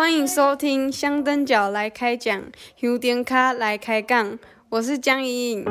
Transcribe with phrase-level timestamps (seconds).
[0.00, 2.42] 欢迎收听香灯脚来开讲，
[2.74, 4.38] 香灯卡来开杠，
[4.70, 5.64] 我是江莹莹。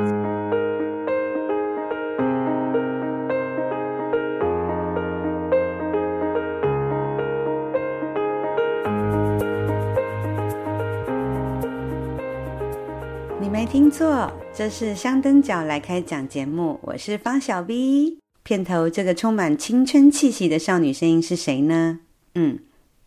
[13.40, 18.18] 你没听错，这是香灯脚来开讲节目，我是方小 V。
[18.44, 21.98] 片头这个充满青春气息的少女声音是谁呢？
[22.36, 22.60] 嗯，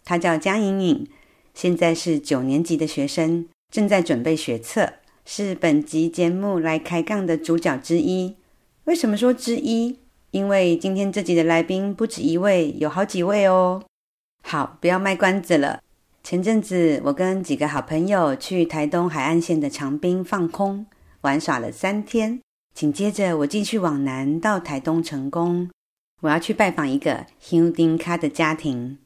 [0.04, 1.08] 她叫江颖颖，
[1.54, 4.94] 现在是九年级的学生，正在准备学测，
[5.26, 8.36] 是本集节目来开杠的主角之一。
[8.86, 10.00] 为什么说之一？
[10.32, 13.84] 因为今天这集的来宾不止一位，有好几位哦。
[14.44, 15.80] 好，不要卖关子了。
[16.24, 20.86] 前阵子我跟几个好朋友去台东海岸线的长滨放空，
[21.22, 22.42] 玩耍了三天。
[22.74, 25.70] 紧接着，我继续往南到台东成功，
[26.22, 28.98] 我要去拜访一个香灯脚的家庭。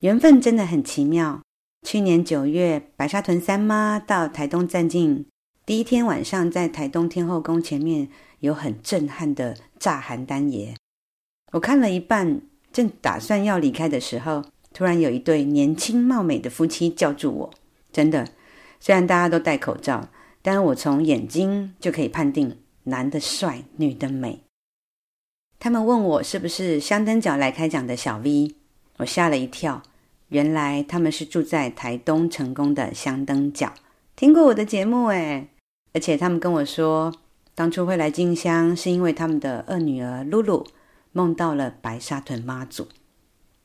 [0.00, 1.40] 缘分真的很奇妙。
[1.86, 5.24] 去年九月，白沙屯三妈到台东站境，
[5.64, 8.08] 第一天晚上在台东天后宫前面
[8.40, 10.74] 有很震撼的炸邯郸爷。
[11.52, 17.50] 我看了一半，正打算要离开的时候，突然有一对年轻貌美的夫妻叫住我。
[17.90, 18.28] 真的，
[18.78, 20.10] 虽然大家都戴口罩，
[20.42, 22.58] 但我从眼睛就可以判定。
[22.84, 24.42] 男的帅，女的美。
[25.58, 28.54] 他们问我是不是香灯脚来开讲的小 V，
[28.98, 29.82] 我吓了一跳。
[30.28, 33.72] 原来他们是住在台东成功的香灯脚，
[34.14, 35.48] 听过我的节目诶。
[35.92, 37.14] 而且他们跟我说，
[37.54, 40.66] 当初会来进香是因为他们的二女儿露露
[41.12, 42.88] 梦到了白沙屯妈祖。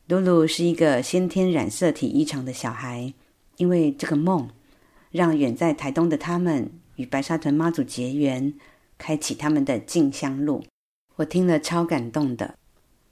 [0.08, 3.14] 露露是一个先天染色体异常的小孩，
[3.58, 4.50] 因为这个梦，
[5.12, 8.54] 让远在台东的他们与白沙屯妈祖结缘。
[8.98, 10.64] 开启他们的进香路，
[11.16, 12.54] 我听了超感动的。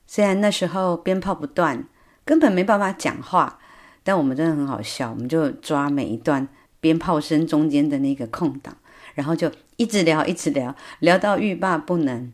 [0.06, 1.88] 虽然那时候鞭炮不断，
[2.30, 3.58] 根本没办法讲话，
[4.04, 5.10] 但我们真的很好笑。
[5.10, 6.48] 我们就抓每一段
[6.80, 8.78] 鞭炮声中间的那个空档，
[9.16, 12.32] 然后就一直聊，一直聊，聊到欲罢不能。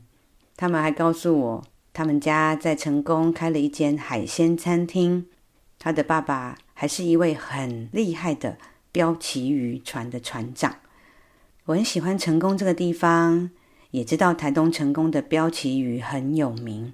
[0.58, 1.64] 他们还告诉我，
[1.94, 5.28] 他们家在成功开了一间海鲜餐厅，
[5.80, 8.58] 他的爸爸还是一位很厉害的
[8.92, 10.76] 标旗渔船的船长。
[11.68, 13.50] 我很喜欢成功这个地方，
[13.92, 16.94] 也知道台东成功的标旗鱼很有名，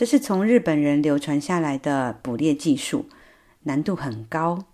[0.00, 3.04] 这是从日本人流传下来的捕猎技术，
[3.64, 4.64] 难度很高。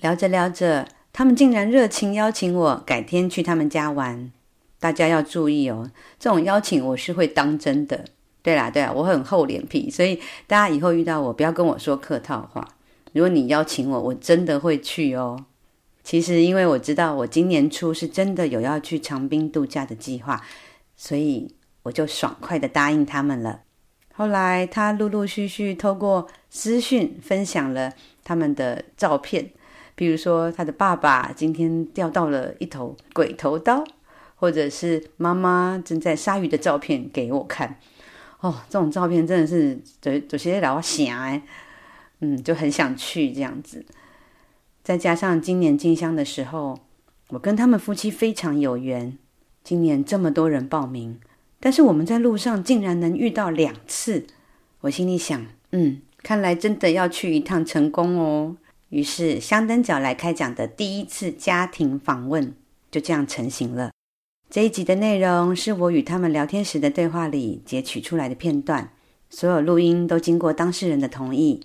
[0.00, 4.32] 聊着聊着，他们竟然热情邀请我改天去他们家玩。
[4.80, 8.06] 大家要注意哦，这种邀请我是会当真的。
[8.40, 12.66] 对啦对啦，我很厚脸皮，所以大家以后遇到我不要跟我说客套话。
[13.12, 15.44] 如果你邀请我，我真的会去哦。
[16.02, 20.42] 其实，因为我知道我今年初是真的有要去长滨度假的计划，
[20.96, 23.64] 所以我就爽快的答应他们了。
[24.16, 27.92] 后来，他陆陆续续透过私讯分享了
[28.24, 29.50] 他们的照片，
[29.94, 33.84] 比如说他的爸爸今天钓到了一头鬼头刀，
[34.36, 37.78] 或者是妈妈正在杀鱼的照片给我看。
[38.40, 41.42] 哦，这种照片真的是有有些老想哎，
[42.20, 43.84] 嗯，就很想去这样子。
[44.82, 46.78] 再加上今年进香的时候，
[47.28, 49.18] 我跟他们夫妻非常有缘。
[49.62, 51.18] 今年这么多人报名，
[51.60, 54.26] 但是我们在路上竟然能遇到两次。
[54.82, 58.56] 我心里想，嗯，看来真的要去一趟成功哦。
[58.90, 62.54] 于是香灯脚来开讲的第一次家庭访问
[62.90, 63.90] 就这样成型了。
[64.48, 68.92] 这一集的内容是我与他们聊天时的对话里截取出来的片段，
[69.28, 71.60] 所有录音都经过当事人的同意，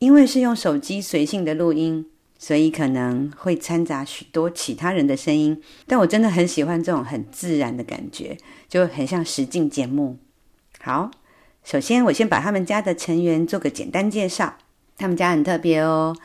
[0.00, 2.06] 因为是用手机随性的录音。
[2.38, 8.36] 所以可能会掺杂许多其他人的声音，但我真的很喜欢这种很自然的感觉，
[8.68, 10.18] 就很像实境节目。
[10.80, 11.10] 好，
[11.64, 14.58] 首先我先把他们家的成员做个简单介绍。
[14.98, 16.16] 他们家很特别哦，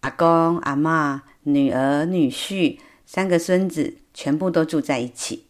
[0.00, 5.46] 阿公、阿嬷、女儿、女婿，三个孙子全部都住在一起。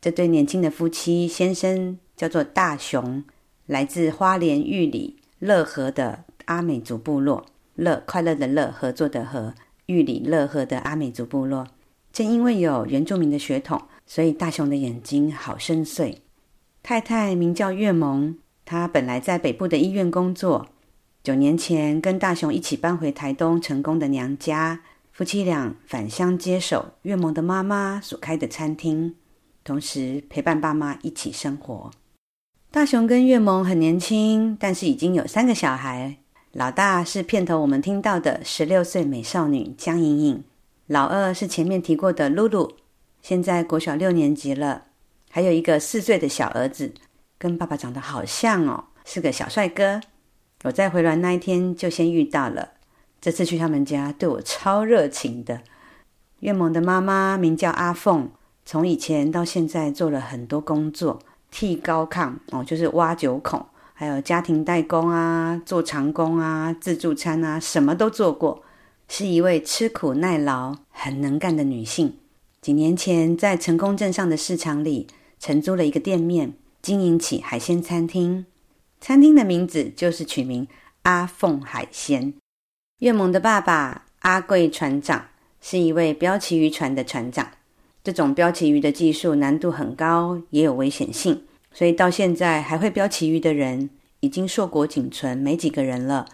[0.00, 3.24] 这对年轻的夫妻，先生叫做大雄，
[3.66, 7.46] 来自花莲玉里乐和的阿美族部落。
[7.76, 9.54] 乐快乐的乐，合作的合，
[9.86, 11.68] 玉里乐和的阿美族部落，
[12.12, 16.16] 正因为有原住民的血统，所以大雄的眼睛好深邃。
[16.82, 20.68] 太太名叫月萌，她本来在北部的医院工作，
[21.22, 24.80] 九年前跟大雄一起搬回台东成功的娘家，
[25.12, 29.14] 夫妻俩返乡接手月萌的妈妈所开的餐厅，
[29.64, 31.90] 同时陪伴爸妈一起生活。
[32.70, 36.18] 大雄跟月萌很年轻，但是已经有三个小孩。
[36.58, 40.44] 老大是片头我们听到的十六岁美少女江莹莹，
[40.86, 42.76] 老二是前面提过的露露，
[43.20, 44.84] 现在国小六年级了，
[45.30, 46.94] 还有一个四岁的小儿子，
[47.36, 50.00] 跟爸爸长得好像哦，是个小帅哥。
[50.64, 52.70] 我在回銮那一天就先遇到了，
[53.20, 55.60] 这次去他们家，对我超热情的。
[56.40, 58.30] 岳萌的妈妈名叫阿凤，
[58.64, 61.18] 从以前到现在做了很多工作，
[61.50, 63.66] 剃高亢哦，就是挖九孔，
[63.98, 68.62] 还有家庭代工啊，做长工啊，自助餐啊，什么都做过，
[69.08, 72.18] 是一位吃苦耐劳、很能干的女性。
[72.60, 75.06] 几年前在成功镇上的市场里
[75.38, 76.52] 承租了一个店面，
[76.82, 78.44] 经营起海鲜餐厅。
[79.00, 80.68] 餐厅的名字就是取名
[81.04, 82.34] 阿凤海鲜。
[82.98, 85.28] 月萌的爸爸阿贵船长
[85.62, 87.48] 是一位标旗渔船的船长，
[88.04, 91.44] 这种标旗鱼的技术难度很高，也有危险性，
[91.76, 93.90] 所以到现在还会标旗鱼的人
[94.20, 96.24] 已经硕果仅存，没几个人了。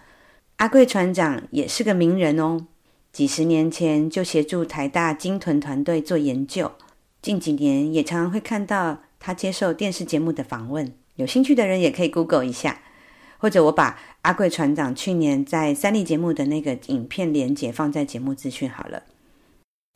[0.59, 2.69] 阿贵船长也是个名人哦，
[3.13, 6.71] 几十年前就协助台大鲸豚团队做研究，
[7.21, 10.93] 近几年也常常会看到他接受电视节目的访问。
[11.17, 12.81] 有兴趣的人也可以 Google 一下。
[13.39, 19.03] 或者我把阿贵船长去年在三立节目的那个影片连结放在节目资讯好了。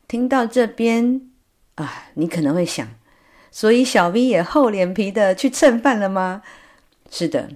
[0.08, 1.30] 听到这边
[1.76, 2.88] 啊，你可能会想，
[3.50, 6.42] 所以小 V 也厚脸皮的去蹭饭了吗？
[7.10, 7.50] 是的，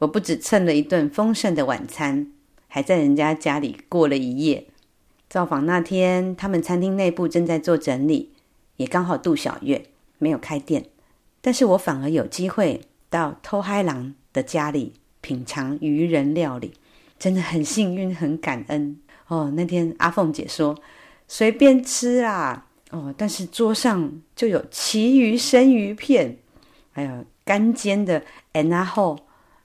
[0.00, 2.32] 我不止蹭了一顿丰盛的晚餐，
[2.68, 4.66] 还在人家家里过了一夜。
[5.28, 8.32] 造访那天，他们餐厅内部正在做整理，
[8.76, 9.86] 也刚好度小月，
[10.18, 10.86] 没有开店，
[11.40, 14.94] 但是我反而有机会到偷嗨郎的家里。
[15.22, 16.74] 品尝渔人料理，
[17.18, 19.52] 真的很幸运，很感恩哦。
[19.56, 20.78] 那天阿凤姐说
[21.26, 26.36] 随便吃啊，哦，但是桌上就有旗鱼生鱼片，
[26.92, 28.22] 还有干煎的
[28.52, 29.18] N 啊后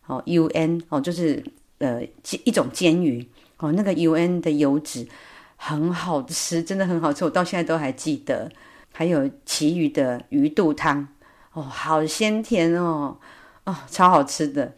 [0.08, 1.44] 哦 U N 哦，就是
[1.78, 2.02] 呃
[2.44, 3.28] 一种煎鱼
[3.58, 5.08] 哦，那个 U N 的油脂
[5.56, 8.52] 很好吃，真的很好吃，我到现在都还记得。
[8.94, 11.08] 还有旗鱼的鱼肚汤
[11.54, 13.18] 哦，好鲜甜哦，
[13.64, 14.76] 哦，超好吃的。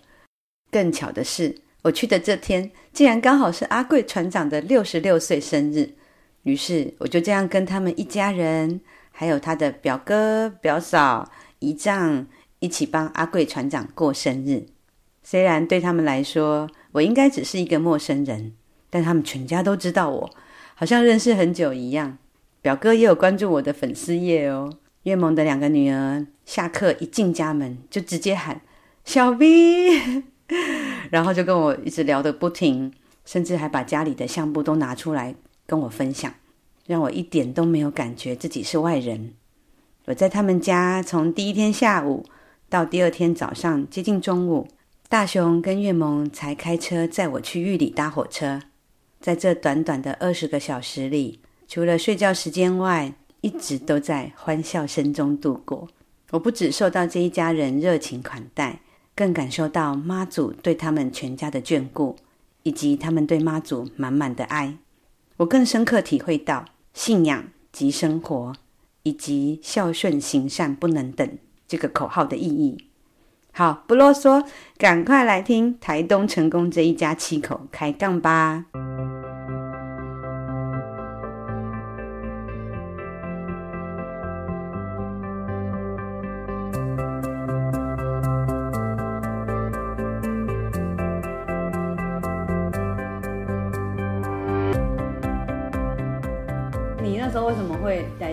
[0.69, 5.95] 更巧的是，我去的这天竟然刚好是阿贵船长的六十六岁生日，
[6.44, 8.81] 于是我就这样跟他们一家人，
[9.12, 12.28] 还有他的表哥、表嫂、姨丈
[12.60, 14.66] 一起帮阿贵船长过生日。
[15.22, 18.54] 虽然对他们来说，我应该只是一个陌生人，
[18.90, 20.30] 但他们全家都知道我，
[20.75, 22.18] 好像认识很久一样。
[22.62, 24.74] 表哥也有关注我的粉丝页哦。
[25.04, 28.62] 月萌的两个女儿下课一进家门就直接喊
[29.04, 30.24] ：“小 V。
[31.12, 32.94] ”然后就跟我一直聊得不停，
[33.25, 36.33] 甚至还把家里的相簿都拿出来跟我分享，
[36.86, 39.33] 让我一点都没有感觉自己是外人。
[40.06, 42.25] 我在他们家从第一天下午
[42.69, 44.68] 到第二天早上接近中午，
[45.10, 48.62] 大雄跟月萌才开车载我去玉里搭火车。
[49.19, 55.88] 在这短短的二十个小时里，除了睡觉时间外，一直都在欢笑声中度过。
[56.31, 58.80] 我不只受到这一家人热情款待。
[59.16, 62.16] 更感受到妈祖对他们全家的眷顾，
[62.63, 64.75] 以及他们对妈祖满满的爱。
[65.44, 68.54] 我更深刻体会到信仰及生活，
[69.04, 71.38] 以及孝顺行善不能等
[71.68, 72.86] 这个口号的意义。
[73.51, 74.45] 好，不啰嗦，
[74.78, 78.66] 赶快来听台东成功这一家七口开杠吧。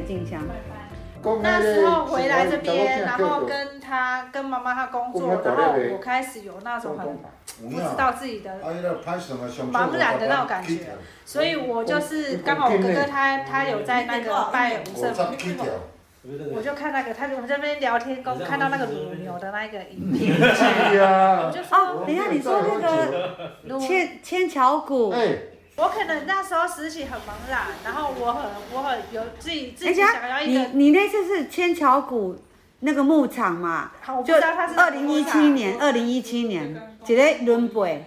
[0.01, 0.41] 来进香。
[1.43, 7.19] 那时候回来这边，然后跟他跟妈妈他工作，然后我开始有那种很
[7.69, 8.51] 不知道自己的
[9.71, 15.13] 茫然的那种感觉，所以我就是刚好我哥哥他他有在那个拜五圣
[16.23, 25.13] 母，我就看那个他我们这边聊天，刚看到那个乳牛的那个影片，我就说哦，等一下你说那个千千桥谷。
[25.81, 28.43] 我可能那时候实习很茫然，然后我很
[28.75, 30.61] 我很有自己自己想要一个。
[30.61, 32.37] 你你那次是千桥谷
[32.81, 33.91] 那个牧场嘛？
[34.03, 38.05] 好，我不知道他是二零一七年，二零一七年，一个轮背，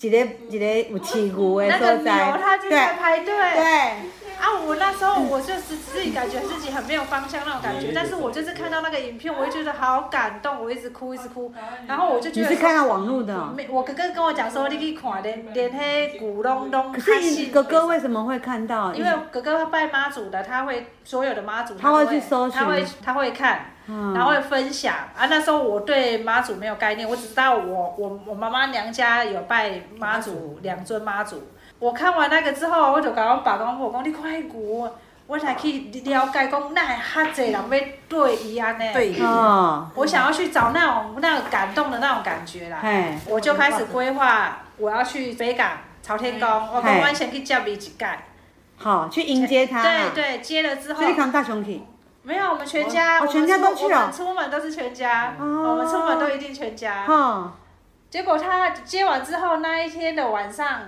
[0.00, 0.18] 一个
[0.48, 2.38] 一个有饲牛的所在。
[2.38, 3.34] 那在排队。
[3.34, 4.25] 对。
[4.40, 11.52] 啊，我那时候我就是自己感觉自己很没有方向那种感觉，但是我就是看到那个影片，我就觉得好感动，我一直哭一直哭，
[11.86, 12.48] 然后我就觉得。
[12.48, 13.52] 你是看到网络的、哦？
[13.56, 16.92] 没，我哥哥跟我讲说，你去看连连黑古隆咚。
[16.92, 18.94] 可是你哥哥为什么会看到？
[18.94, 24.94] 因为哥哥拜妈祖的，他会所有的妈祖他，他会去搜寻，他会他会看，嗯、然后会分享。
[25.16, 31.42] 啊，那时候我对妈祖没有概念，我只知道我我我妈妈娘家有拜妈祖两尊妈祖。
[31.86, 34.92] 我看完那个之后，我就甲我爸讲，我讲你快过，
[35.28, 37.62] 我才去了解讲，那哈侪人要
[38.08, 38.84] 对伊安呢？
[38.92, 42.78] 对，哦，我想要去找那种那个感动的那种感觉啦。
[42.82, 48.08] 嘿，我就开始规划，我要去北港朝天宫，我讲我先去接伊一届。
[48.76, 49.80] 好，去迎接他。
[49.84, 51.00] 对对，接了之后。
[51.00, 51.82] 所以扛大熊去。
[52.24, 53.20] 没有，我们全家。
[53.20, 54.00] 我全家都去了。
[54.00, 57.04] 我们出门都是全家，我们出门都一定全家。
[58.10, 60.80] 结果他接完之后，那一天的晚上，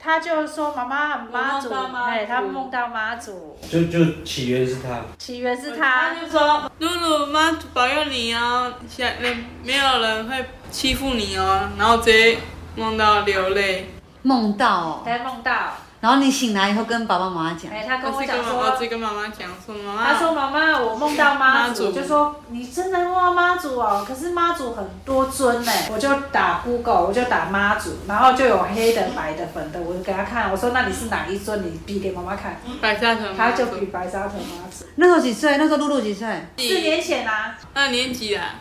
[0.00, 1.74] 他就说：“妈妈，妈祖，
[2.06, 5.00] 哎，他梦到妈祖。”就就起源是他。
[5.18, 6.10] 起源是他。
[6.10, 12.38] 他就说：“露露，妈祖保佑你哦，现没没有人会欺负你哦。”然后直接
[12.76, 13.90] 梦到流泪。
[14.22, 15.02] 梦到。
[15.04, 15.52] 才梦到。
[16.00, 31.64] 然后你醒来以后跟爸爸妈妈讲，哎，他跟我讲说，我跟妈妈讲说，妈妈，他说妈妈，我梦到妈祖，就说你真的梦到妈祖哦，可是妈祖很多尊呢，我就打 Google，我就打妈祖，然后就有黑的、白的、粉的，我就给他看，我说那你是哪一尊？
[31.66, 32.60] 你比给妈妈看。
[32.80, 33.36] 白沙屯。
[33.36, 34.84] 他就比白沙屯妈祖。
[34.94, 35.56] 那时候几岁？
[35.58, 36.28] 那时候露露几岁？
[36.58, 37.58] 四年前啊。
[37.74, 38.54] 二年级啊。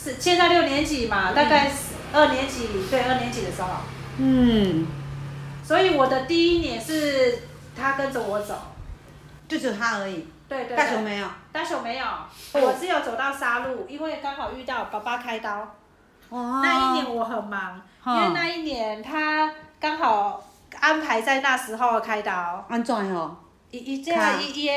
[0.00, 1.32] 是现在六年级嘛？
[1.32, 1.72] 大概
[2.12, 3.68] 二年级，对，二年级的时候。
[4.18, 4.86] 嗯。
[5.64, 7.38] 所以我的第一年是。
[7.76, 8.54] 他跟着我走，
[9.48, 10.28] 就只有他而已。
[10.48, 10.76] 对对。
[10.76, 11.26] 大雄没有。
[11.50, 12.06] 大雄没有，
[12.52, 15.74] 我只有走到沙路，因为刚好遇到爸爸开刀。
[16.28, 16.60] 哦。
[16.62, 20.44] 那一年我很忙，因为那一年他刚好
[20.78, 22.64] 安排在那时候开刀。
[22.68, 23.36] 安怎哦？
[23.72, 24.70] 一一这样一一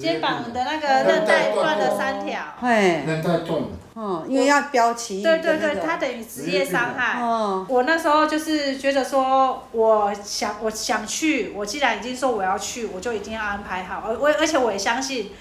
[0.00, 2.40] 肩膀的那个韧带断了三条。
[2.60, 3.02] 嘿。
[3.06, 3.68] 韧带断了。
[3.94, 5.22] 哦，因为要标旗。
[5.22, 7.20] 对对对，他等于职业伤害。
[7.20, 7.66] 哦。
[7.68, 15.32] 我那时候就是觉得说，我想我想去，我既然已经说我要去，我就一定要安排好，而我而且我也相信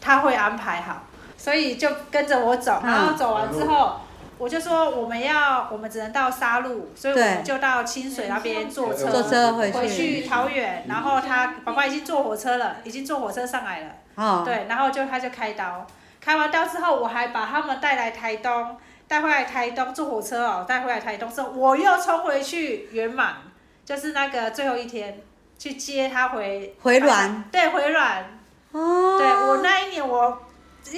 [0.00, 1.02] 他会安排好，
[1.36, 4.00] 所以就跟着我走，然后走完之后，
[4.38, 13.90] 我就说我们要我们只能到沙鹿，所以我们就到清水那边坐车，坐车回回去桃园，然后他爸爸已经坐火车了，已经坐火车上来了。
[14.14, 14.42] 哦。
[14.44, 15.86] 对，然后就他就开刀。
[16.20, 18.76] 开完刀之后，我还把他们带来台东，
[19.06, 23.36] 带回来台东坐火车哦，带回来台东之后，我又冲回去圆满，
[23.84, 25.20] 就是那个最后一天
[25.58, 28.24] 去接他回回銮，对，回软。
[28.72, 29.18] 哦。
[29.18, 30.42] 对，我那一年我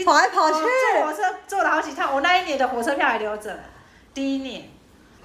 [0.05, 3.59] 跑来跑去坐火车坐了好几趟，我那一年的火车票还留着，
[4.15, 4.71] 第一年。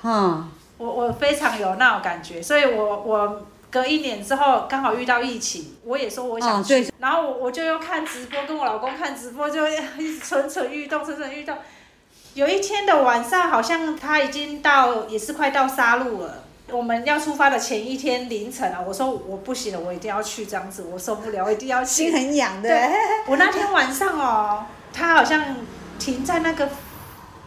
[0.03, 0.51] 嗯。
[0.77, 3.45] 我我非常有那种感觉，所以我我。
[3.71, 11.57] 隔一年之后，刚好遇到疫情，我也说我想去，哦、然后我我就又看直播，跟我老公看直播，就一直蠢蠢欲动，蠢蠢欲动。
[12.35, 16.44] 有一天的晚上，好像他已经到，也是快到沙戮了。
[16.71, 22.05] 我们要出发的前一天凌晨啊，我说我不行了，我一定要去这样子，我受不了，我一定要去。
[22.05, 22.69] 心很痒的。
[22.69, 22.89] 对，
[23.27, 25.43] 我那天晚上哦，他好像
[25.99, 26.69] 停在那个。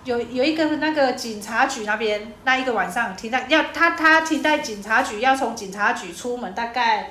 [0.05, 7.11] 有有一个那个警察局那边，那一个晚上停在要他他停在警察局，要从警察局出门，大概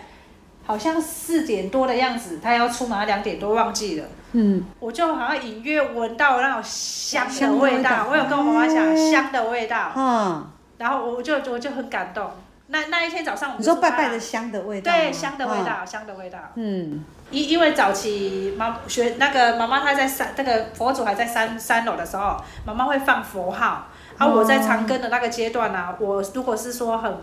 [0.65, 4.07] 好像四点多的样子，他要出门，两点多忘记了。
[4.31, 9.91] 嗯，我就好像隐约闻到那种香的味道，味道我有跟我妈妈讲、欸、香的味道。
[9.95, 12.29] 嗯，然后我就我就很感动。
[12.67, 16.37] 那那一天早上我们，你说拜拜的香的味道，对，香的味道，香的味道。
[16.55, 23.87] 嗯，因因为早期妈学那个妈妈她在三，那个佛祖还在三三楼的时候，妈妈会放佛号。
[24.17, 27.17] 啊，我在长庚的那个阶段呢、啊，我如果是说很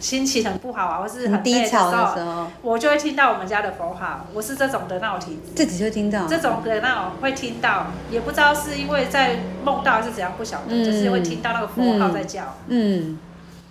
[0.00, 4.26] 心情很不好啊，或是很低潮的时候，我就会听到我们家的佛号。
[4.34, 12.42] 我是这种的那种体质，自己就听到这种的那种会听到，也不知道是因为在梦到还是怎样，不晓得，嗯、就是会听到那个佛号在叫。
[12.68, 13.10] 嗯。
[13.12, 13.18] 嗯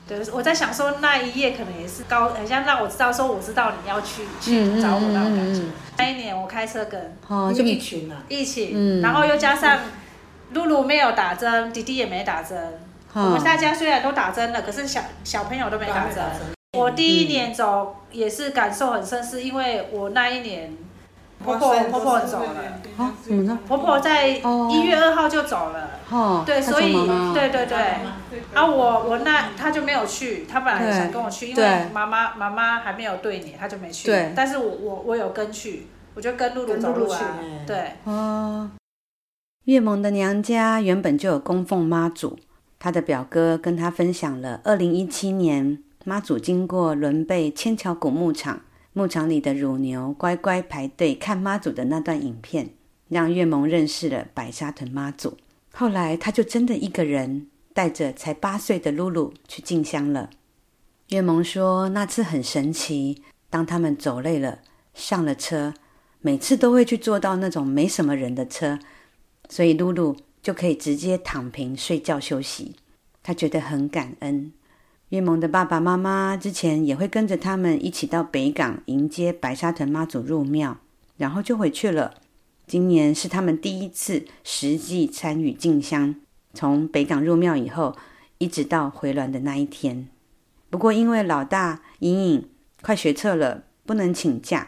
[0.09, 5.61] 对，我在想说那一夜可能也是高，很像让我知道说我知道你要去去找我那种感觉。
[5.99, 9.77] 那一年我开车跟，哦，就一群啊，一起，嗯，然后又加上
[10.53, 12.57] 露露没有打针，弟弟也没打针，
[13.13, 16.23] 我们大家虽然都打针了，可是小小朋友都没打针。
[16.77, 20.75] 我第一年走也是感受很深，是因为我那一年。
[21.41, 22.61] 婆婆婆婆走了，
[22.97, 23.57] 啊，怎么了？
[23.65, 26.91] 婆婆在一月二号就走了，哦，对，所以
[27.33, 27.77] 对对对，
[28.53, 37.19] 啊，我我那他就没有去，他本来想跟我去，因为妈妈妈妈还没有对你，他就没去，对，但是我我我有跟去，我就跟露露走路啊，
[37.65, 38.69] 对，哦，
[39.63, 42.37] 月萌的娘家原本就有供奉妈祖，
[42.79, 48.61] 他的表哥跟他分享了二零一七年妈祖经过仑背千桥古牧场。
[48.91, 52.71] 牧场里的乳牛乖乖排队看妈祖的那段影片，
[53.07, 55.37] 让月萌认识了白沙屯妈祖。
[55.71, 60.31] 后来，他就真的一个人带着才八岁的露露去进香了。
[61.09, 64.59] 月萌说，那次很神奇，当他们走累了，
[64.95, 65.75] 上了车，
[66.19, 68.79] 每次都会去坐到那种没什么人的车，
[69.47, 72.75] 所以露露就可以直接躺平睡觉休息。
[73.21, 74.51] 他觉得很感恩。
[75.09, 80.77] 月萌的爸爸妈妈之前也会跟着他们一起到北港迎接白沙屯妈祖入庙，
[81.17, 82.13] 然后就回去了。
[82.67, 86.15] 今年是他们第一次实际参与进香，
[86.53, 87.97] 从北港入庙以后，
[88.37, 90.07] 一直到回銮的那一天。
[90.69, 92.49] 不过因为老大莹莹
[92.83, 94.67] 快学测了，不能请假，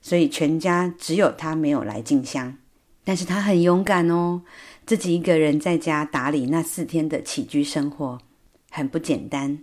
[0.00, 2.56] 所以全家只有他没有来进香。
[3.02, 4.42] 但是他很勇敢哦，
[4.86, 8.18] 自己一个人在家打理那四天的起居生活，
[8.70, 9.58] 很不简单。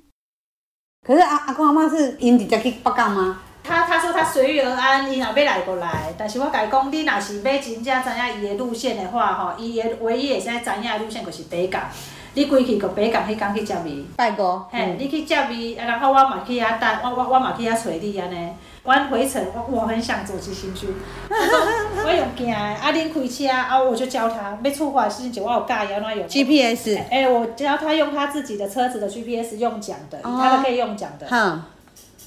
[1.06, 3.42] 可是阿阿公阿妈是因直接去北港吗？
[3.64, 6.14] 他他说他随遇而安，伊若要来就来。
[6.18, 11.90] 但是我甲伊讲，你若是要真正知影伊的路线的话，吼，伊的唯一会使知影的路线就是北港。
[12.38, 14.62] 你归去个北港迄工去接伊，拜五。
[14.72, 18.50] 嘿，你去接伊，啊，然后我嘛去遐等，我我我嘛去遐找你安尼。
[18.84, 20.88] 阮回程，我我很想坐直行区。
[21.28, 24.56] 我用行的，啊，恁开车，啊，我就教他。
[24.64, 26.28] 要出发的时阵，我有教伊安怎用。
[26.28, 26.96] GPS。
[27.10, 31.26] 哎、欸，我教他用他自己的车子的 GPS 用讲的，哦、他都可以用讲的。
[31.28, 31.64] 哼。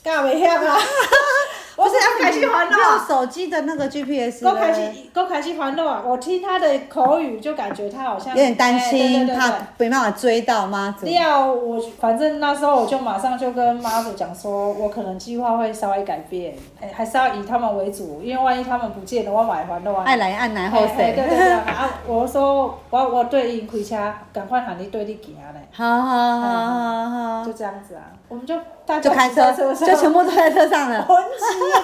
[0.02, 0.76] 教袂晓啊。
[1.80, 4.44] 我是要开始环路，用手机的那个 GPS。
[4.44, 4.80] 都开始，
[5.14, 6.02] 都开始环路啊！
[6.04, 11.06] 我听他的口语，就感觉他好像有点担心，怕没办法追到妈祖。
[11.06, 20.04] 要我，反正那时候我就马上就跟妈祖讲说，我可能计划会稍微改变，哎，还是要以他们为主，因为万一他们不见了，我买环路啊。
[20.04, 21.14] 爱来按来后谁？
[21.16, 21.88] 对对对 啊！
[22.06, 23.96] 我说我我对应开车，
[24.34, 25.66] 赶快喊你对你行嘞。
[25.72, 31.06] 好好好好好，就这样子啊，我们就大家就开车，就全部都在车上了。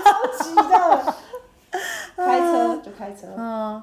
[0.05, 1.15] 超级的，
[2.17, 3.27] 开车就开车。
[3.37, 3.83] 嗯，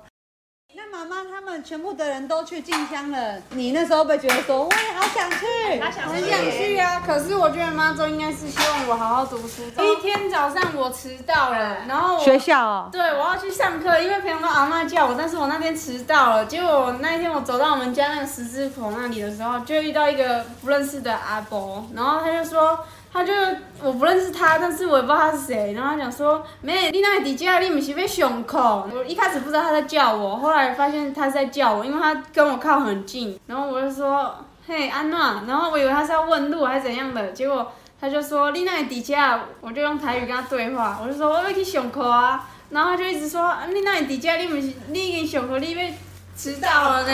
[0.75, 5.45] 那妈妈他们全部的人都去进香了，你那时候会觉得说，我也好想去，
[5.79, 7.03] 很想去啊。
[7.05, 9.61] 可是我觉得妈祖应该是希望我好好读书。
[9.63, 16.45] 一天早上我迟到了，然后学校哦，对，我要去上课，因为平常都阿妈叫我，但是我那天迟到了。
[16.45, 22.79] 结果我那一天我走到我们家那个十字口那里的时候，就遇到一个不认识的阿伯，然后他就说。
[23.13, 23.31] 他就
[23.79, 25.73] 我不认识他，但是我也不知道他是谁。
[25.73, 28.89] 然后他讲说，妹，你那底下你不是要上课？
[28.91, 33.39] 我一开始不知道他在叫我，后来发现他在叫我，因为他跟我靠很近。
[33.45, 35.43] 然后我就说，嘿，安娜。
[35.47, 40.99] 然后我以为他是要问路还是怎样的，结果他就说，你那底下，我就用台语跟他对话。
[40.99, 42.49] 我就说，我要去上课啊。
[42.71, 45.87] 然后他就一直说，你那底下你不是你已经上课，你要
[46.35, 47.13] 迟到了呢。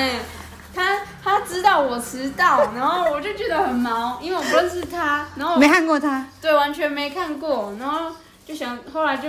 [0.79, 8.11] 他他知道我迟到，然后我就觉得很毛，因为我不认识他，然后没看过他，对，完全没看过，然后
[8.45, 9.27] 就想后来就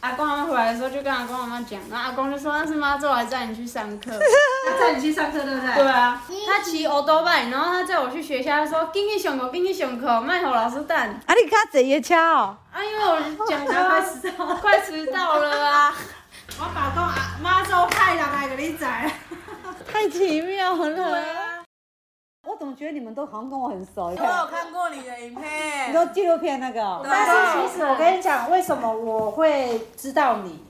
[0.00, 4.12] 阿公他们回来的时候就跟阿公阿妈讲，然后阿公就说那是妈祖来 载你去上课，
[4.68, 5.74] 他载你去上课对不对？
[5.74, 10.96] 对啊，他骑欧多拜，然后他载我去学校，他说进去上课，进去上课，卖给老师等。
[10.96, 12.56] 啊，你看坐夜车哦？
[12.72, 15.94] 啊，因为我讲他快迟到，快迟到了啊！
[16.60, 19.10] 我爸讲阿，妈祖派人来给你载。
[19.94, 20.92] 太奇妙了！
[20.92, 21.64] 对啊，
[22.48, 24.06] 我怎么觉得你们都好像跟我很熟？
[24.06, 27.00] 我有看过你的影片，你说纪录片那个。
[27.04, 30.60] 但是其实我跟你讲，为什么我会知道你？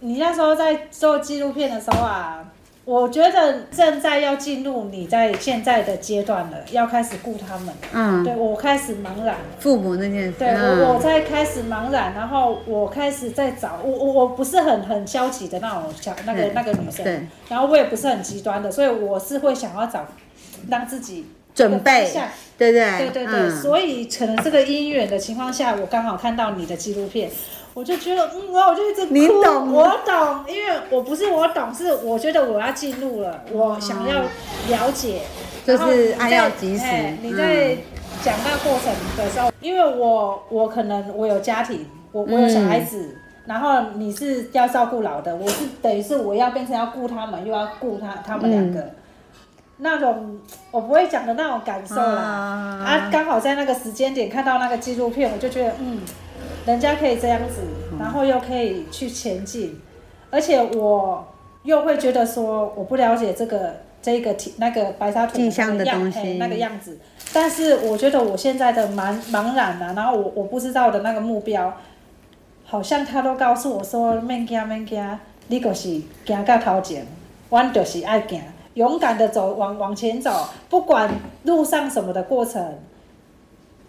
[0.00, 2.44] 你那时候在做纪录片的时候啊。
[2.84, 7.74] 我觉得正在要进入你在现在的阶段了，要开始顾他们了。
[7.92, 9.36] 嗯，对，我开始茫然。
[9.60, 10.32] 父母那件事。
[10.36, 20.04] 对，我我在开始茫然，然后我开始在找我我我不是很很消极的那种小那个那个女生，对，然后我也不是很极端的，所以我是会想要找
[20.68, 22.10] 让自己准备，
[22.58, 27.30] 对对对对对，所以可能这个姻缘的情况下，我刚好看到你的纪录片。
[27.74, 29.14] 我就觉得，嗯，然后我就一直哭。
[29.14, 34.20] 你懂，我懂，因为我不是我懂，是我觉得我要进入了，我想要
[34.68, 35.22] 了解。
[35.64, 36.84] 就是爱要及时。
[37.22, 37.76] 你在
[38.22, 48.90] 讲那个过程的时候，因为我我可能我有家庭，我我有小孩子，然后你是要照顾老的，我是等于是我要变成要顾他们，又要顾他他们两个，
[49.78, 50.38] 那种
[50.70, 52.02] 我不会讲的那种感受啦。
[52.84, 56.02] 啊，刚好在那个时间点看到那个纪录片，我就觉得，嗯。
[56.64, 57.62] 人家可以这样子，
[57.98, 59.80] 然后又可以去前进，
[60.30, 61.26] 而且我
[61.64, 66.98] 又会觉得说，我不了解这个这个体那个白沙屯的那个样子，那个样子。
[67.32, 71.74] 但是我觉得我现在的茫茫然啊，然后我我不知道的那个目标，
[72.64, 77.06] 好像他都告诉我说，免惊免惊，你就是行到头前，
[77.48, 78.40] 我就是爱行，
[78.74, 81.10] 勇敢的走往往前走，不管
[81.42, 82.78] 路上什么的过程。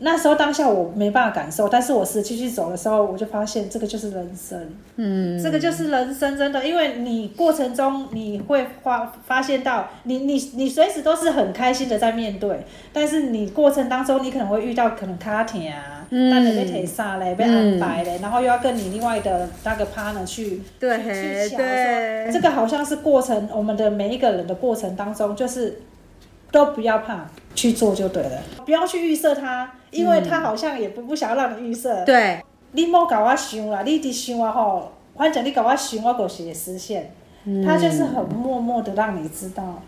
[0.03, 4.59] 那时候当下我没办法感受，但是我实际去走的时候，我就发现这个就是人生，
[4.97, 25.79] 嗯，这个就是人生，真的，因为你过程中你会发发现到你，你你你随时都是很开心的在面对，但是你过程当中你可能会遇到可能卡点啊，嗯，被推杀嘞，被安排嘞，然后又要跟你另外的那个 partner 去对去去对，这个好像是过程，我们的每一个人的过程当中，就是
[26.51, 29.71] 都不要怕去做就对了，不要去预设它。
[29.91, 37.13] 因为他好像也不不想要让你预设，对，你莫搞我想啦，你一直想啊吼，反正你搞我想，我就是会实现。
[37.63, 39.83] 他就是很默默的让你知道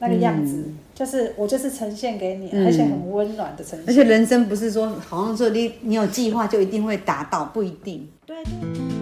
[0.00, 3.84] 那个样子，就是我就是呈现给你，而且很温暖的呈现。
[3.86, 8.08] 而且人生不是说好像说你你有计划就一定会达到，不一定。
[8.26, 8.99] 对对。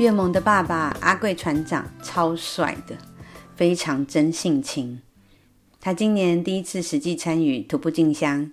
[0.00, 2.96] 月萌的爸爸阿贵船长超帅的，
[3.54, 5.02] 非常真性情。
[5.78, 8.50] 他今年第一次实际参与徒步进香，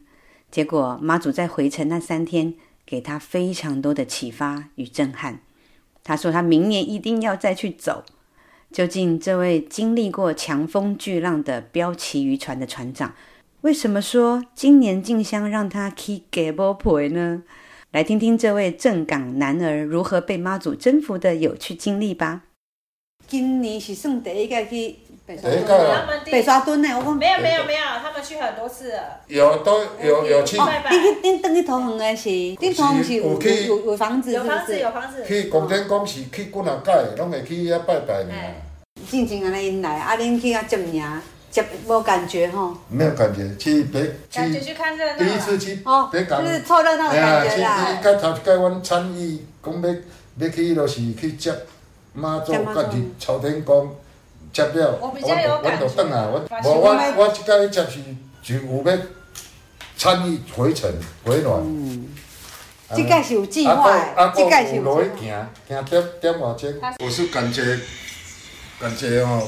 [0.52, 2.54] 结果妈祖在回程那三天
[2.86, 5.40] 给他非常多的启发与震撼。
[6.04, 8.04] 他说他明年一定要再去走。
[8.70, 13.14] 究竟这位经历过强风巨浪的标旗渔船的船长，
[13.62, 17.44] 为什么说今年进香让他去给波婆呢？
[17.92, 22.44] 来听听这位正港男儿如何被妈祖征服的有趣经历吧。
[23.28, 24.96] 今年是算第一个去
[25.26, 26.90] 北沙屯，白沙墩呢？
[26.98, 29.22] 我讲没有没有没有，他们去很多次了。
[29.28, 30.58] 有都有有去。
[30.58, 35.26] 哦，你去你等去桃园的是，你桃园是有有有房子，有房子有房子。
[35.26, 38.34] 去公天宫是去几啊届，拢会去遐拜拜呢。
[39.10, 41.22] 进前安尼因来，啊，恁去遐接尔。
[41.88, 47.98] 没感觉哈，没有感觉，去别去第一次去哦，别感就是凑热闹的感觉啦。
[47.98, 49.90] 去去头一届阮参与，讲要
[50.40, 51.52] 要去，就是去接
[52.14, 53.96] 妈祖，甲日朝天宫
[54.54, 58.00] 接了，我我就转来，我我我我这届接是
[58.44, 58.98] 就有要
[59.98, 60.92] 参与回程
[61.26, 61.60] 回暖。
[61.60, 62.10] 嗯，
[62.90, 66.72] 这届是有计划，这届是有落去行，行点点外钟。
[67.00, 67.80] 我是感觉
[68.80, 69.42] 感觉哦，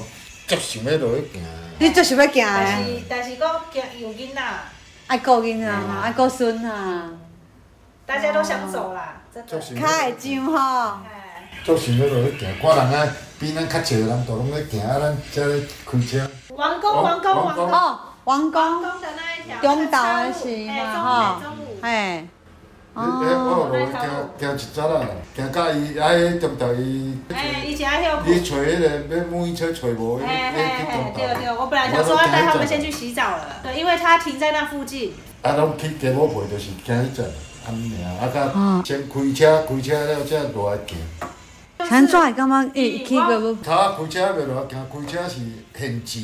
[0.47, 1.43] 足想要落去行。
[1.81, 4.41] 你就是要行的，但是但是讲惊有囡仔，
[5.07, 7.09] 爱顾囡仔嘛，爱顾孙啊，
[8.05, 9.59] 大家都想走啦，真的。
[9.59, 10.97] 较会上吼。
[11.63, 13.07] 做想要落去行，看人啊，
[13.39, 16.29] 比咱较济人都拢咧行，啊，咱才咧开车。
[16.49, 17.71] 王宫，王宫，王宫。
[17.71, 18.61] 哦，王宫。
[18.61, 19.61] 王宫的那一条。
[19.61, 21.41] 中岛的是嘛吼，
[21.81, 22.27] 嘿。
[22.95, 24.01] 哦，我落去行
[24.39, 27.17] 行一节啦，行到伊啊，迄中岛伊。
[27.29, 28.19] 哎，以前还有。
[28.25, 30.19] 你找迄个要母婴车找无？
[30.19, 35.13] 哎哎哎，对对，我本来想说要带他们先去洗澡了，对，因为他停在那附近。
[35.41, 37.23] 啊，拢去鸡母背，就是行迄节，
[37.67, 40.97] 安尼尔，啊，甲先开车，开车了才落来行。
[41.77, 43.55] 安怎会感觉伊去过无？
[43.63, 45.35] 头啊，开车袂落来行，开车是
[45.77, 46.21] 限制。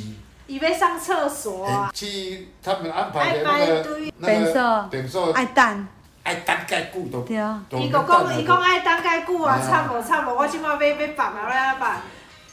[0.47, 1.65] 伊要上厕所。
[1.93, 3.85] 限制，他们安排的那个
[4.17, 5.31] 那个便所。
[5.31, 5.87] 爱等。
[6.25, 7.61] 爱等介久都，对啊。
[7.69, 12.01] 伊个讲，伊讲爱等介久啊，惨无惨无，我即摆要要放啊，我要办。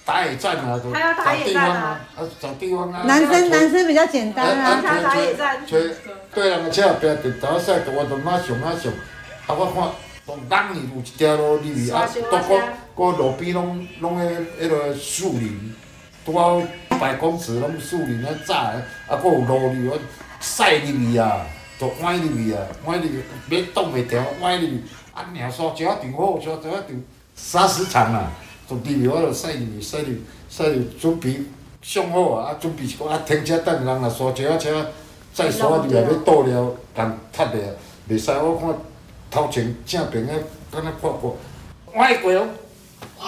[0.05, 0.93] 打野战啊，都。
[0.93, 1.99] 还要打野战啊。
[2.15, 3.05] 啊，找地方啊。
[3.07, 4.79] 男生男生比较简单啊。
[4.85, 5.67] 他打野战。
[5.67, 5.91] 吹，
[6.35, 8.93] 对人个车边电头晒，我都马上马上。
[9.47, 9.89] 啊，我看，
[10.27, 12.63] 当当年有一条路入去啊，都个
[12.95, 14.23] 个路边拢拢个
[14.61, 15.75] 迄落树林，
[16.27, 20.01] 拄好一百公尺拢树林啊，窄啊，啊，个有路入去，
[20.41, 21.47] 晒入去啊。
[21.83, 27.03] 就歪入去啊，歪入去，要挡袂牢，歪入去，啊，尔沙石场好，沙石场
[27.35, 28.31] 三十场啊，
[28.69, 30.15] 就入去我就驶入去，驶入，
[30.49, 31.43] 驶入准备
[31.83, 34.87] 上好啊，啊，准备一个啊停车等人啊，沙石车
[35.35, 37.77] 再沙入来要倒了，共踢了，
[38.09, 38.73] 袂使我看
[39.29, 40.33] 头前正平个
[40.71, 41.37] 敢若破过，
[41.95, 42.47] 歪过哦。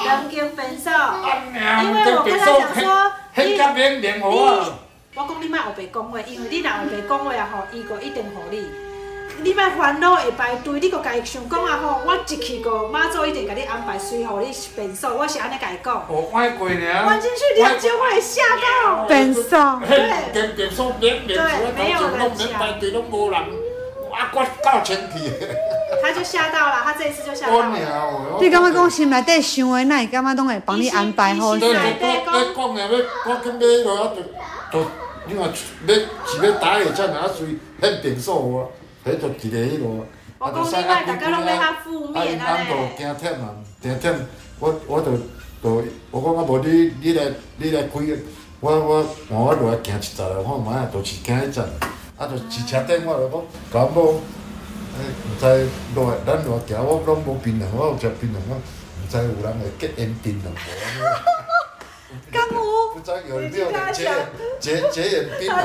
[0.06, 4.78] 人经分手，因为我跟他讲说，迄甲免连河啊。
[5.16, 8.66] 我讲你莫后白讲话，因为你若后白讲话啊吼，伊个一定互你。
[9.42, 16.04] 你莫烦恼会排队，你个家己想讲啊吼，我一去过妈祖一定甲你安排随互你便所，我是安尼甲伊讲。
[16.08, 17.04] 我爱过呢。
[17.06, 19.04] 我进去了就会吓到。
[19.04, 19.80] 便所。
[19.88, 20.32] 对。
[20.32, 23.40] 便便所免免除，头前拢免排队，拢无人，
[24.10, 25.30] 我我到前去。
[26.02, 28.38] 他就吓到了，他这一次就吓到了。
[28.40, 31.60] 你感觉讲心内底想的，那会感觉拢会帮你安排好势。
[31.60, 34.10] 对对对，讲讲的要，我跟买落啊，
[34.72, 34.90] 就就。
[35.26, 38.70] 你话要是要打野战啊，随很便所哦，
[39.04, 40.04] 迄就一个迄落，
[40.38, 42.94] 啊，就使啊，大家拢要较负面啊咧。
[42.98, 44.14] 惊忝啊，惊忝，
[44.58, 45.12] 我我就
[45.62, 47.24] 就我讲啊，无你你来
[47.56, 48.00] 你来开，
[48.60, 51.64] 我我换我落来行一阵来看觅啊，就是惊迄阵，
[52.18, 54.20] 啊，就一车电话来讲，搞某，
[54.96, 61.43] 哎，毋知落来咱落来行，我拢无槟榔，我有食槟榔，我毋知有人会结缘槟榔无。
[62.32, 64.10] 刚有，不知有没有结
[64.60, 65.58] 结结缘槟榔啊？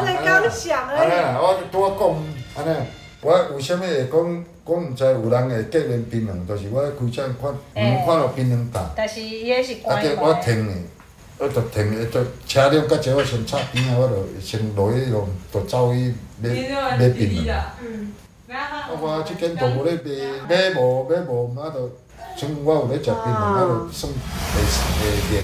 [0.97, 2.09] 安尼啊，我拄啊讲
[2.55, 2.75] 安尼，
[3.21, 8.91] 我为虾米会讲讲毋知有人会结缘槟榔，就是我开车看，毋看到槟榔档。
[8.95, 10.15] 但是伊个是关门。
[10.15, 10.19] 啊！
[10.21, 10.73] 我停的，
[11.37, 16.49] 我就停的，就车辆较济，我先插边啊，我就先落去路，就走去买
[16.97, 17.61] 买槟榔。
[17.81, 18.13] 嗯。
[18.49, 18.89] 啊！
[18.91, 19.93] 我即间都无咧
[20.47, 21.89] 卖，买无买无，妈就。
[22.39, 24.13] 像我有咧食槟榔，我就算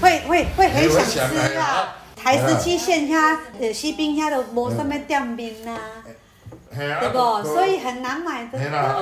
[0.00, 1.94] 会会会很想吃啊！
[2.16, 5.76] 台十七线遐，呃，西滨遐都无啥物店面呐，
[6.74, 7.44] 对不？
[7.44, 8.96] 所以很难买得到啊。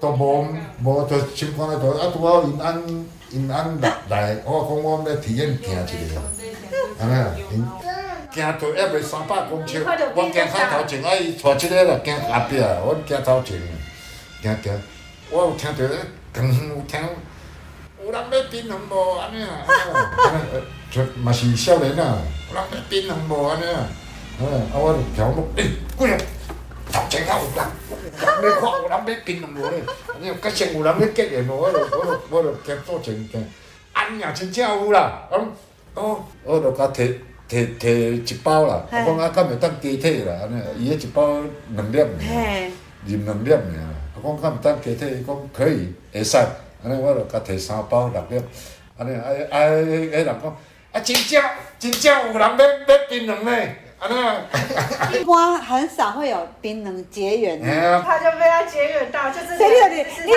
[0.00, 0.48] 都都无
[0.82, 2.82] 无，就情况咧，都啊，拄好因安
[3.30, 6.20] 因安来来，我讲我们来体验行一个，
[7.00, 7.64] 安尼啊，因
[8.34, 13.62] 行到还袂三百公尺，我行较头前，啊伊带即个啦行后壁，我行头前，
[14.42, 14.82] 行行，
[15.30, 15.96] 我有听到咧，
[16.38, 16.52] 刚有
[16.86, 17.00] 听，
[18.00, 19.18] 有人买槟榔无？
[19.18, 23.48] 安尼啊，安尼，就嘛是少年啊，有人买槟榔无？
[23.48, 23.88] 安尼啊，
[24.40, 25.64] 嗯，啊我就听讲，诶，
[25.98, 26.16] 几个
[26.92, 27.66] 头前较有人，
[28.40, 29.82] 你看有人买槟榔无咧？
[30.14, 31.56] 安尼，较先有人咧结缘无？
[31.56, 33.44] 我就我就我就行做前行，
[33.92, 35.50] 安尼啊，真正有啦，嗯，
[35.94, 37.12] 哦，我就甲摕。
[37.48, 37.88] 摕摕
[38.30, 41.40] 一包啦，我讲啊，敢会当加体啦，安尼，伊迄一包
[41.74, 42.06] 两粒尔，
[43.08, 43.62] 啉两粒尔，
[44.22, 46.36] 我讲敢会当加体，伊讲可以，会使，
[46.84, 48.42] 安尼我就甲摕三包六粒，
[48.96, 50.56] 安尼啊啊，迄人讲，
[50.92, 51.42] 啊真正
[51.78, 53.50] 真正有人要要槟榔呢，
[53.98, 54.36] 安尼啊。
[55.12, 58.02] 一般很少会有槟榔结缘的。
[58.02, 59.56] 他就被他结缘到，就是。
[59.58, 60.32] 你你你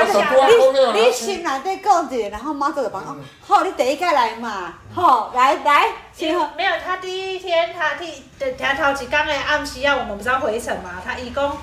[0.94, 5.88] 你你心内底讲一个，然后妈做就讲，好，你第一个来嘛，好，来来。
[6.56, 11.02] 没有，他第一天他第的头头一天的暗时啊，我们不是要回程嘛？
[11.04, 11.58] 他伊讲，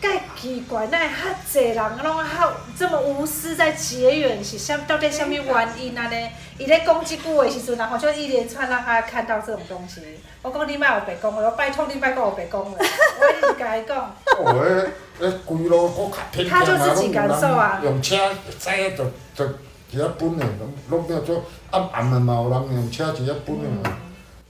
[0.00, 4.76] 介奇怪，那遐济人拢好这么无私在结缘，是啥？
[4.86, 6.08] 到底什么原因啊？
[6.08, 6.30] 呢？
[6.58, 10.00] 伊咧讲即句话的时阵，然后就一连串让他看到这种东西。
[10.42, 14.14] 我讲你莫有白讲，我拜托你莫讲我白讲的， 我一直甲伊讲。
[14.38, 17.80] 哦，诶诶，规路我较偏他就自己感受啊。
[17.82, 18.16] 用车
[18.58, 19.04] 载啊，就
[19.34, 19.44] 就
[19.90, 23.90] 一般的，拢拢变做暗暗的嘛，有人用车一般的。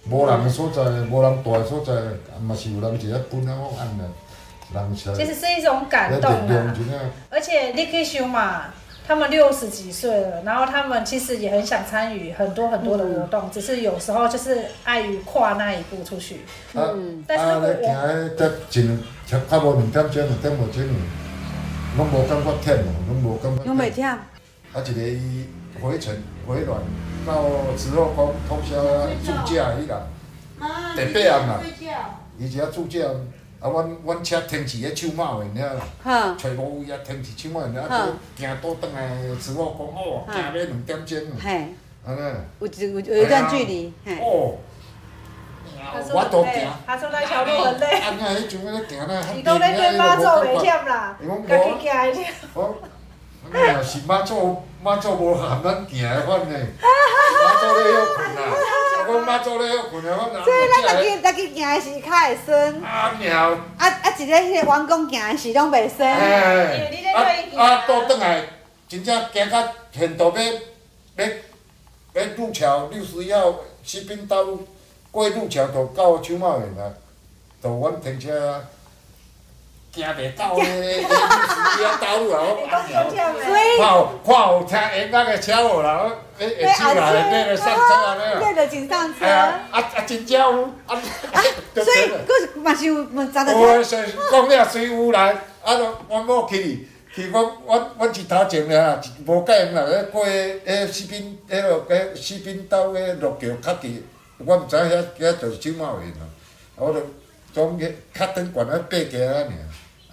[0.09, 1.93] 无人的所在，无人住的所在，
[2.41, 4.26] 嘛是有人一日本啊，我按了，人车。
[4.95, 6.75] 其实是一种感动啊。
[7.31, 8.65] 而且你可以想嘛，
[9.07, 16.41] 他们六十几岁了，然后他们其实也很想参与很多很多的活动，只是有时候就是碍于跨那一步出去。
[16.75, 17.25] 嗯。
[17.27, 17.67] 但是我。
[17.67, 20.83] 啊，你行诶，得真，差差无两点钟，两点无钟，
[21.97, 23.65] 拢无感觉忝哦，拢无感觉。
[23.65, 24.05] 拢袂忝。
[24.05, 24.19] 啊，
[24.85, 25.49] 一个伊
[25.81, 26.15] 回程
[26.47, 26.81] 回暖。
[27.27, 27.43] 到
[27.77, 28.77] 之后讲通宵
[29.25, 30.07] 驻驾迄个，
[30.95, 31.61] 第八暗啦，
[32.39, 33.01] 伊只驻驾，
[33.67, 35.81] 啊，阮阮车停伫咧秋马园了，
[36.39, 37.89] 找无位啊，停伫秋马园了，
[38.39, 41.19] 行倒转来自我讲哦，行了两点钟，
[42.07, 42.21] 安尼，
[42.61, 44.59] 有一有有一段距离，哦，
[46.13, 52.75] 我都行，他说那条路很累，啊，那迄阵咧行咧，伊讲咧跟妈祖袂忝啦，家己行一条。
[53.49, 56.59] 你若是妈祖，妈祖无含咱行的款呢，
[57.45, 58.41] 妈祖咧休困啦，
[59.09, 60.45] 我妈做咧休困的，我哪？
[60.45, 62.85] 所以咱家己家己行的是较会酸。
[62.85, 63.51] 啊猫。
[63.79, 64.15] 啊啊！
[64.19, 66.11] 一个迄个员工行的是拢袂酸。
[66.13, 66.91] 哎。
[67.15, 67.85] 啊啊！
[67.87, 68.43] 倒转来，
[68.89, 71.27] 真正行到现到要要
[72.15, 74.67] 要路桥六十一号西滨道路
[75.11, 76.93] 过路桥，就到秋茂园啦，
[77.63, 78.65] 就阮停车。
[80.03, 82.97] 行袂到诶，诶，路啊，道路啊，我看有
[84.25, 89.25] 看有听音乐诶车无啦，诶，会起来咧个上车啊，咧个真上车。
[89.27, 91.01] 啊啊真正有，啊，
[91.75, 93.53] 所以佫是嘛是有问查到。
[93.53, 93.99] 有诶，说
[94.31, 95.33] 讲了随有来，
[95.63, 95.75] 啊，
[96.09, 104.05] 阮某去，去我我我是头前啦，无介远啦，咧过诶西滨，迄落个西滨道诶路桥较低，
[104.39, 106.27] 我毋知影遐遐就是秋茂园咯，
[106.77, 107.01] 我着
[107.55, 109.49] 总个较短管啊爬起来尔。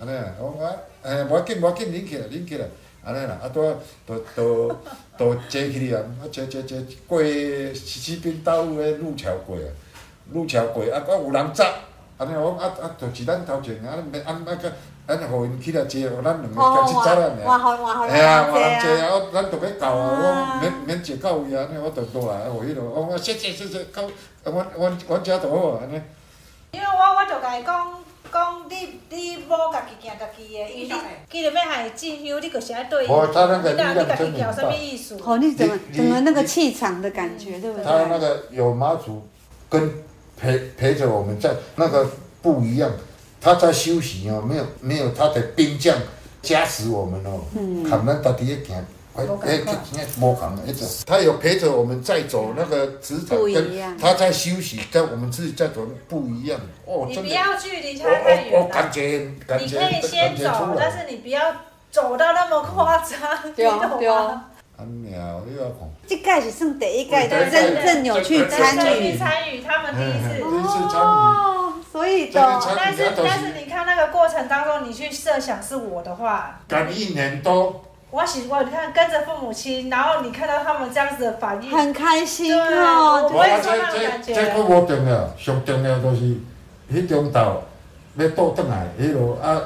[0.03, 0.69] 安尼啊，我讲，
[1.03, 2.65] 诶，无要紧，无要紧，恁去啦，恁去啦，
[3.05, 3.73] 安尼啦，啊，拄啊，
[4.05, 4.67] 都都
[5.17, 9.67] 都坐去啊，啊，坐坐坐过西西滨道路诶路桥过啊，
[10.33, 11.65] 路桥过啊，阁有人闸，
[12.17, 14.69] 安尼我啊啊，就是咱头前啊，免按那个，
[15.07, 17.47] 咱互因起来坐，互咱两个开始闸啦，尔。
[17.47, 18.09] 换换换换。
[18.11, 24.03] 系啊，换人坐啊，咱着要到啊，我免免坐到位啊，安尼我着倒来啊，互迄落，我我谢谢谢谢，到，
[24.51, 26.01] 阮阮阮遮着好啊，安尼。
[26.71, 28.02] 因为我我着甲伊讲。
[28.33, 30.93] 讲你你无家己行家己的，伊你
[31.29, 33.13] 既然要喊伊进香，你就是爱对伊，你
[33.77, 35.19] 那你家己行什么意思？
[35.23, 37.85] 哦，你怎么怎么那个气场的感觉，对不对？
[37.85, 39.21] 他那个有妈祖
[39.69, 39.93] 跟
[40.35, 42.09] 陪陪着我们在那个
[42.41, 42.91] 不一样，
[43.39, 45.95] 他在休息哦，没有没有他的兵将
[46.41, 47.39] 加持我们哦，
[47.87, 48.83] 他们到底要行。
[49.15, 49.23] 哎，
[50.17, 56.59] 摸扛的，一直他有陪着我们在走那个职场，跟他在休息，跟我们自己在走不一样。
[56.85, 58.67] 哦，你不要距离他太远了。
[59.59, 61.39] 你可以先走，但是你不要
[61.91, 63.65] 走到那么夸张，对
[63.99, 64.09] 对。
[64.75, 65.87] 很妙，你要看。
[66.07, 70.29] 这届是算第一届的真正有去参与，参与他们第一次。
[70.39, 71.83] 第一次参与。
[71.91, 72.41] 所以懂，
[72.75, 76.59] 但是但是你看那个过程当中，你去设想是我的话。
[76.67, 77.83] 赶一年多。
[78.13, 83.27] 我喜欢你看跟着父母亲，然后你看到他们这样子的反应，很开心哦。
[83.33, 84.35] 我也说那种感觉。
[84.35, 86.37] 这这个无重要，上重要就是，
[86.93, 87.55] 迄中昼
[88.17, 89.59] 要倒转来，迄落啊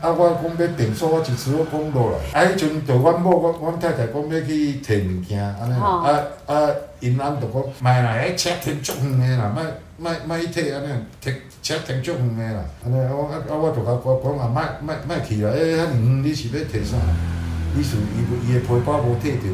[0.00, 0.12] 啊！
[0.12, 2.40] 我讲要订锁，我一次我讲落来。
[2.40, 6.70] 啊，迄阵就阮某，我阮太太讲要去摕物件，安尼啊啊！
[7.00, 9.64] 因翁就讲，莫啦，迄车停足远的啦，莫
[9.96, 11.34] 莫莫去摕安尼，停
[11.64, 12.64] 车停足远的啦。
[12.84, 13.52] 安尼我啊啊！
[13.56, 16.96] 我就甲我讲啊，莫莫莫去啦，迄遐尔远，你是要摕啥？
[17.76, 19.46] 意思伊伊个皮包无摕着，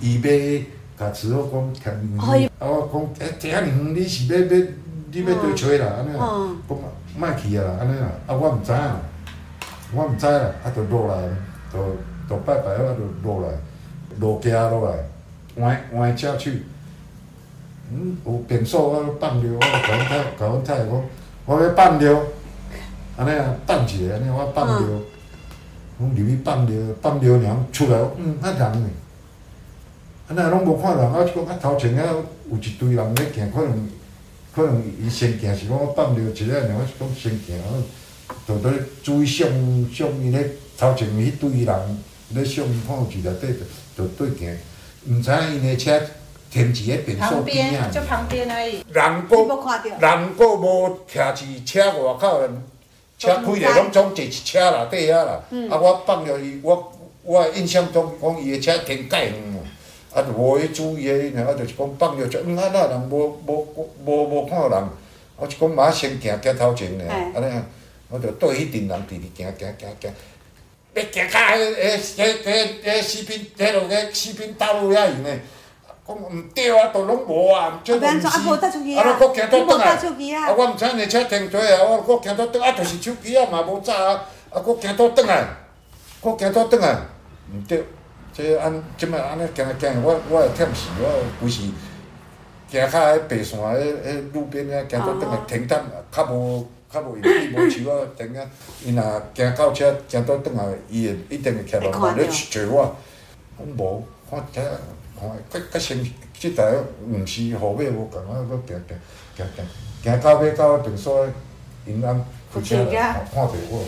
[0.00, 2.18] 伊伊要甲慈后宫牵面。
[2.18, 2.26] 啊，
[2.60, 4.44] 我讲，诶，这遐尔远，你是要要
[5.10, 5.92] 你要佗找啦？
[5.98, 6.78] 安尼啊，讲
[7.16, 8.06] 莫去啊啦，安尼啦。
[8.26, 8.78] 啊，我毋知影，
[9.94, 10.50] 我毋知啦。
[10.64, 11.22] 啊，着落来，
[11.72, 11.78] 着
[12.28, 13.48] 着拜拜，我着落来，
[14.18, 14.96] 落驾落来，
[15.60, 16.62] 换换车去。
[17.90, 21.02] 嗯，有便所，我放尿，我甲阮太甲阮太太讲，
[21.46, 22.20] 我要放尿，
[23.16, 24.88] 安尼啊，等一下，安尼我放尿。
[25.98, 28.88] 讲入去放尿，放尿然后出来，嗯，啊人呢？
[30.28, 32.14] 啊那拢无看人，啊就讲啊头前啊
[32.50, 33.88] 有一堆人咧行，可能
[34.54, 37.56] 可能伊先行是讲我放尿一下，然后是讲先行，
[38.46, 39.48] 就咧注意上
[39.92, 41.98] 上伊咧头前迄堆人
[42.30, 43.54] 咧上看有一内底
[43.96, 44.56] 就就对行，
[45.08, 46.00] 毋知影因个车
[46.50, 47.88] 停伫咧便所边啊。
[47.92, 48.84] 就旁边而已。
[48.92, 49.36] 人阁
[49.98, 52.40] 人阁无徛伫车外口。
[53.18, 55.40] 车开咧，拢总坐一车内底遐啦。
[55.50, 56.92] 嗯、啊，我放了伊，我
[57.24, 59.60] 我印象中讲伊的车停介远嘛，
[60.14, 64.88] 啊，就无去注意个，啊，就是讲放了就嗯啊，那人无无无无看人，
[65.36, 67.66] 我就讲马上先行行头前咧，安尼啊，
[68.08, 70.14] 我就对迄阵人直直行行行行，
[70.94, 75.40] 要行到迄迄迄迄迄士兵，迄落个士兵道路遐远咧。
[76.08, 78.26] 讲毋对啊，都拢无啊，即毋是，
[78.98, 79.84] 啊，搁行倒转来，
[80.34, 85.44] 啊，我毋知影个车停佗啊，我我行倒转，啊，就是手机啊嘛无闸啊，啊，我行倒转来，
[86.22, 86.96] 我行倒转来，
[87.52, 87.84] 毋对，
[88.32, 91.60] 即安即摆安尼行行，我我会忝死，我规时
[92.70, 95.78] 行较迄白线，迄迄路边遐行倒转来停等，
[96.10, 98.40] 较无较无容易无树啊停啊，
[98.82, 99.02] 伊若
[99.34, 102.96] 行到车行倒转来，伊会一定会徛落来咧找我，
[103.58, 104.78] 讲无看车。
[105.20, 105.98] 看，较较先，
[106.32, 106.62] 即台
[107.04, 108.86] 毋是号码无共，我搁行
[109.36, 109.66] 行行行
[110.04, 111.26] 行到尾到便所，
[111.84, 113.84] 因翁开车看着我。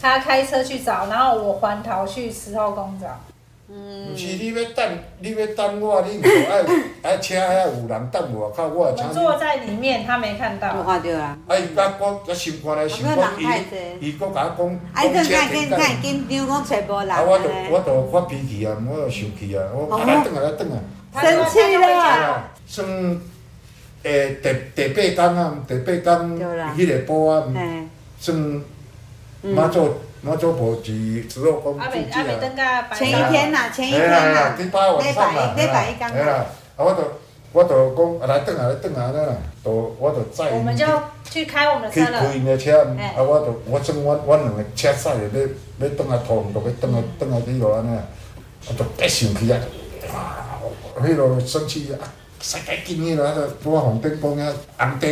[0.00, 3.20] 他开车去找，然后我还逃去十号公找。
[3.68, 4.12] 嗯。
[4.12, 6.64] 毋是你要等，你要等我，你着爱
[7.02, 8.86] 爱车遐有人等我，靠我。
[8.86, 10.82] 我坐在里面，他没看到。
[10.82, 11.36] 看到啊。
[11.46, 11.56] 啊！
[11.56, 13.16] 伊甲我，我心肝来心肝，
[14.00, 17.10] 伊伊搁甲我讲，讲找无人。
[17.10, 17.22] 啊！
[17.22, 20.80] 我着我着发脾气啊，我着生气啊，我来等啊来等啊。
[21.20, 22.44] 生气了。
[22.66, 23.20] 算
[24.02, 26.38] 诶第第八天啊，第八天
[26.76, 28.62] 迄个保安算
[29.42, 29.94] 妈祖。
[30.20, 32.20] 妈祖婆是慈后宫主祭
[32.60, 32.88] 啊！
[32.94, 34.90] 前一天呐，前一天呐，礼拜
[35.54, 36.26] 礼拜一刚刚。
[36.28, 36.98] 啊，我着
[37.52, 40.50] 我着讲，啊来转下来转啊，安尼啦，着我着载。
[40.50, 40.84] 我们就
[41.30, 42.20] 去开我们的车了。
[42.20, 45.40] 去开因个车，啊我着我算我我两个车载的，
[45.78, 48.02] 要要转下拖，着要转下转下去落安尼啊，
[48.68, 49.60] 我着别生气啊！
[50.12, 50.50] 啊，
[51.00, 51.94] 迄落生气啊，
[52.40, 55.10] 驶较紧个啦，拄啊红灯讲遐红灯，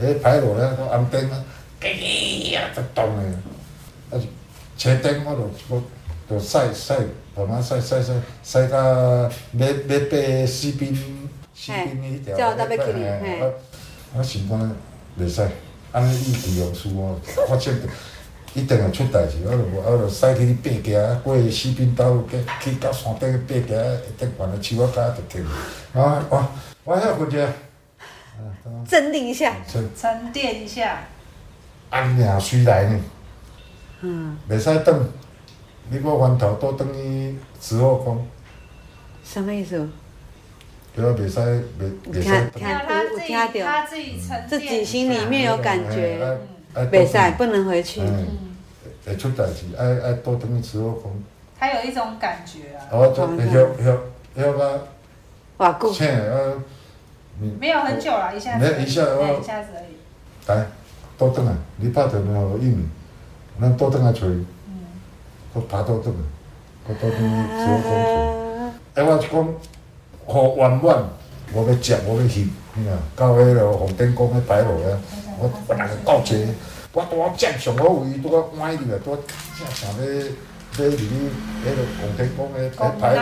[0.00, 1.44] 迄歹路遐个红灯啊，
[1.80, 3.22] 叽呀就动个。
[4.10, 4.14] 啊，
[4.76, 5.82] 车顶我着我
[6.28, 6.94] 着驶驶，
[7.36, 10.94] 慢慢驶驶驶驶到要要爬西滨
[11.54, 12.36] 西滨迄条，
[13.20, 13.52] 嘿，
[14.14, 14.76] 我想讲
[15.18, 15.46] 袂使，
[15.92, 17.18] 安尼意气用事哦，
[17.48, 17.74] 发生
[18.54, 22.26] 一定会出代志，我着我着驶去爬行，过西滨道路，
[22.60, 23.66] 去到山顶爬行，
[24.06, 25.44] 一顶悬了树仔脚就停，
[25.92, 26.48] 啊我
[26.84, 27.46] 我遐回去，
[28.88, 29.54] 镇定一下，
[29.96, 31.00] 沉淀一下，
[31.90, 33.00] 安命随来呢。
[34.00, 34.96] 嗯，袂使转，
[35.90, 38.26] 你搁翻头倒转去慈后宫。
[39.24, 39.88] 什么意思？
[40.94, 42.50] 对啊，袂使，袂袂使。
[42.50, 44.48] 听他自己，他自己沉淀。
[44.48, 46.18] 自己心里面有感觉，
[46.74, 48.00] 袂使，不能回去。
[49.04, 51.12] 会出代志，爱爱倒转去慈后宫。
[51.58, 52.86] 他有一种感觉啊。
[52.92, 53.98] 哦，就晓晓
[54.36, 54.88] 晓个。
[55.56, 55.92] 哇，够。
[55.92, 56.54] 请啊！
[57.58, 58.64] 没有很久了，一下子。
[58.64, 59.38] 没，一下哦。
[59.40, 59.96] 一下子而已。
[60.46, 60.66] 来，
[61.16, 62.76] 倒转来，你拍电话给伊。
[63.60, 64.44] 咱倒转来找伊，
[65.52, 66.22] 搁爬倒转来，
[66.86, 67.24] 搁倒转去
[67.58, 68.12] 慈后宫找。
[68.94, 69.54] 哎，我是讲，
[70.26, 71.04] 好弯弯，
[71.52, 74.98] 我要接，我要翕，你看，到迄个红灯宫迄牌路啊，
[75.38, 76.46] 我我人到这，
[76.92, 80.04] 我我接上好位，拄啊歪入来，拄正想要
[80.82, 83.20] 要入去迄个红灯宫迄迄牌路，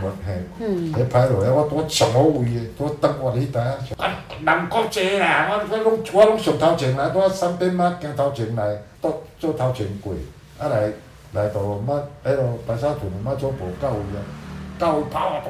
[0.00, 3.60] 公园嘿，我拄上好位个，拄等我去台
[3.96, 9.12] 啊，人够济啦，我我拢我拢上头前来，拄三边嘛行头前来，倒。
[9.40, 10.12] 做头前过，
[10.58, 10.90] 啊来
[11.32, 11.94] 来到马，
[12.24, 14.18] 迄落白沙屯马祖埔到位啊，
[14.80, 15.40] 到位跑啊，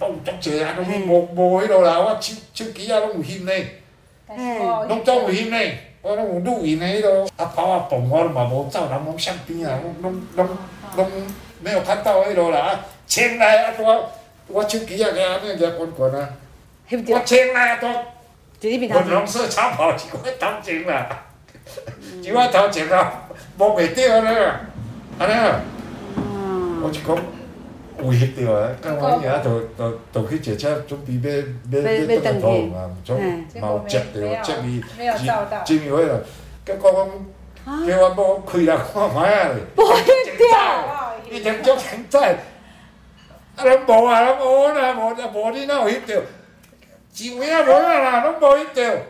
[0.00, 3.52] 都都足济啊，拢无无迄落啦，我手手机啊拢有翕呢，
[4.88, 5.56] 拢总有翕呢，
[6.06, 10.48] 我拢有录影的迄落，啊跑啊蹦，我嘛无走，人拢相边啊，拢拢拢
[10.94, 11.10] 拢
[11.60, 14.12] 没有看到迄落啦，啊，冲来啊，我
[14.46, 16.28] 我手机啊，个安尼个关关啊，
[16.88, 17.88] 我冲来啊，都，
[18.60, 21.24] 粉红色长袍一块头前啦，
[22.22, 23.24] 一块头前啦，
[23.58, 24.60] 摸袂着了。
[25.18, 25.60] 安尼啊，
[26.84, 27.16] 我就讲
[27.98, 31.14] 有翕着啊，到尾仔就就就去坐车准备
[31.72, 33.08] 要要要倒来土嘛，毋错，
[33.60, 34.82] 嘛有接着接伊，
[35.64, 36.20] 真有迄落，
[36.64, 39.58] 结果讲叫我某开来看觅仔咧，
[40.04, 40.54] 精彩，
[41.30, 42.36] 一点足精彩，
[43.56, 46.22] 啊，拢无啊，拢无啦，无啊无你哪有翕着，
[47.16, 49.02] 一位仔无啊啦，拢无翕着。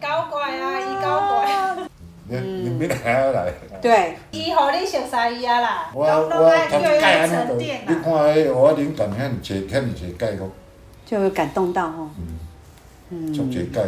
[0.00, 1.89] 搞怪啊，伊搞怪。
[2.30, 3.52] 你你免来来。
[3.82, 5.90] 对，伊互你熟悉伊啊啦。
[5.92, 10.48] 我我头一摆安尼就，你看迄我灵感遐尔济，遐尔济解个。
[11.04, 12.08] 就有感动到吼。
[12.18, 12.38] 嗯。
[13.10, 13.34] 嗯。
[13.34, 13.80] 足济解。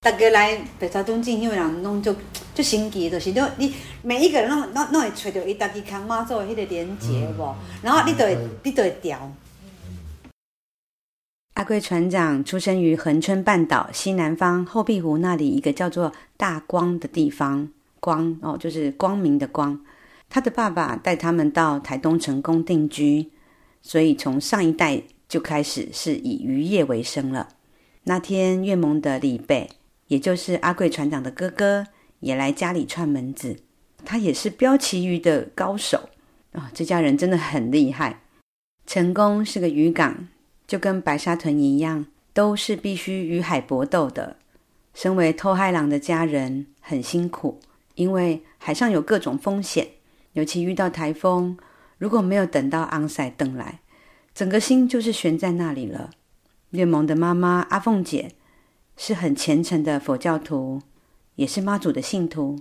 [0.00, 2.14] 大家来白沙屯进香的人拢就
[2.54, 9.18] 就神奇，就是你你每一个人拢拢拢会找到伊家己扛妈祖的迄个连接无，然后你就会你就会调。
[11.56, 19.80] 阿贵船长出生于恒春半岛西南方后壁湖那里一个叫做大光的地方，光哦，就是光明的光。
[20.28, 23.30] 他的爸爸带他们到台东成功定居，
[23.80, 27.48] 所以从上一代就开始是以渔业为生了。
[28.04, 29.70] 那天月蒙的李贝，
[30.08, 31.86] 也就是阿贵船长的哥哥，
[32.20, 33.56] 也来家里串门子。
[34.04, 36.10] 他也是标旗鱼的高手
[36.52, 38.20] 啊、这家人真的很厉害。
[38.86, 40.28] 成功是个渔港。
[40.66, 44.36] 就跟白沙屯一样，都是必须与海搏斗的。
[44.94, 47.60] 身为偷海人的家人很辛苦，
[47.94, 49.86] 因为海上有各种风险，
[50.32, 51.56] 尤其遇到台风，
[51.98, 53.80] 如果没有等到昂赛登来，
[54.34, 56.10] 整个心就是悬在那里了。
[56.70, 58.32] 月蒙的妈妈阿凤姐
[58.96, 60.82] 是很虔诚的佛教徒，
[61.36, 62.58] 也是妈祖的信徒。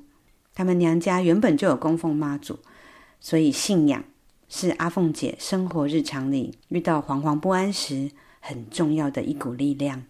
[0.53, 2.60] 他们娘家原本就有供奉妈祖，
[3.20, 4.03] 所以信仰。
[4.48, 10.04] 是阿凤姐生活日常里遇到惶惶不安时很重要的一股力量。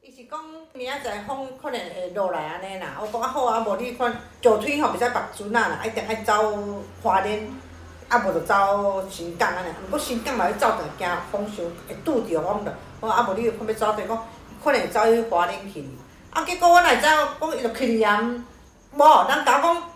[0.00, 0.42] 伊是讲
[0.72, 6.58] 明仔载风可能会落来安尼啦，我讲啊好啊，无你看石腿吼，袂使白船啊啦，一定爱走
[7.02, 7.46] 花莲，
[8.08, 9.68] 啊无就走新港安尼。
[9.86, 12.74] 毋过新港嘛要走着，惊风伤会拄着，我毋着。
[13.00, 14.26] 我啊无你看要走对，讲
[14.64, 15.84] 可能会走去花莲去。
[16.30, 17.06] 啊结果我来走，
[17.38, 18.44] 讲伊着去年，
[18.94, 19.91] 无人甲我讲。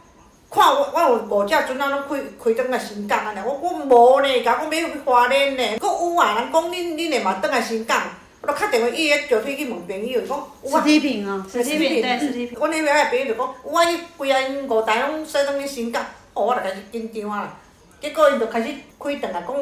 [0.49, 8.03] 看我，我有五只船仔拢开开转来新港安尼，我我无呢，甲我买去花莲呢，佫有啊，人讲恁恁会嘛转来新港，
[8.43, 12.59] 我敲电话伊个石腿去问朋友，伊讲实体品哦，实体品，对，实体品。
[12.59, 16.03] 阮迄边个朋友就讲，有啊，伊规个因五台拢驶转去新港，
[16.35, 17.53] 哦，我着开始紧张啊，
[18.01, 18.69] 结果伊着开始
[19.03, 19.55] 开转来讲，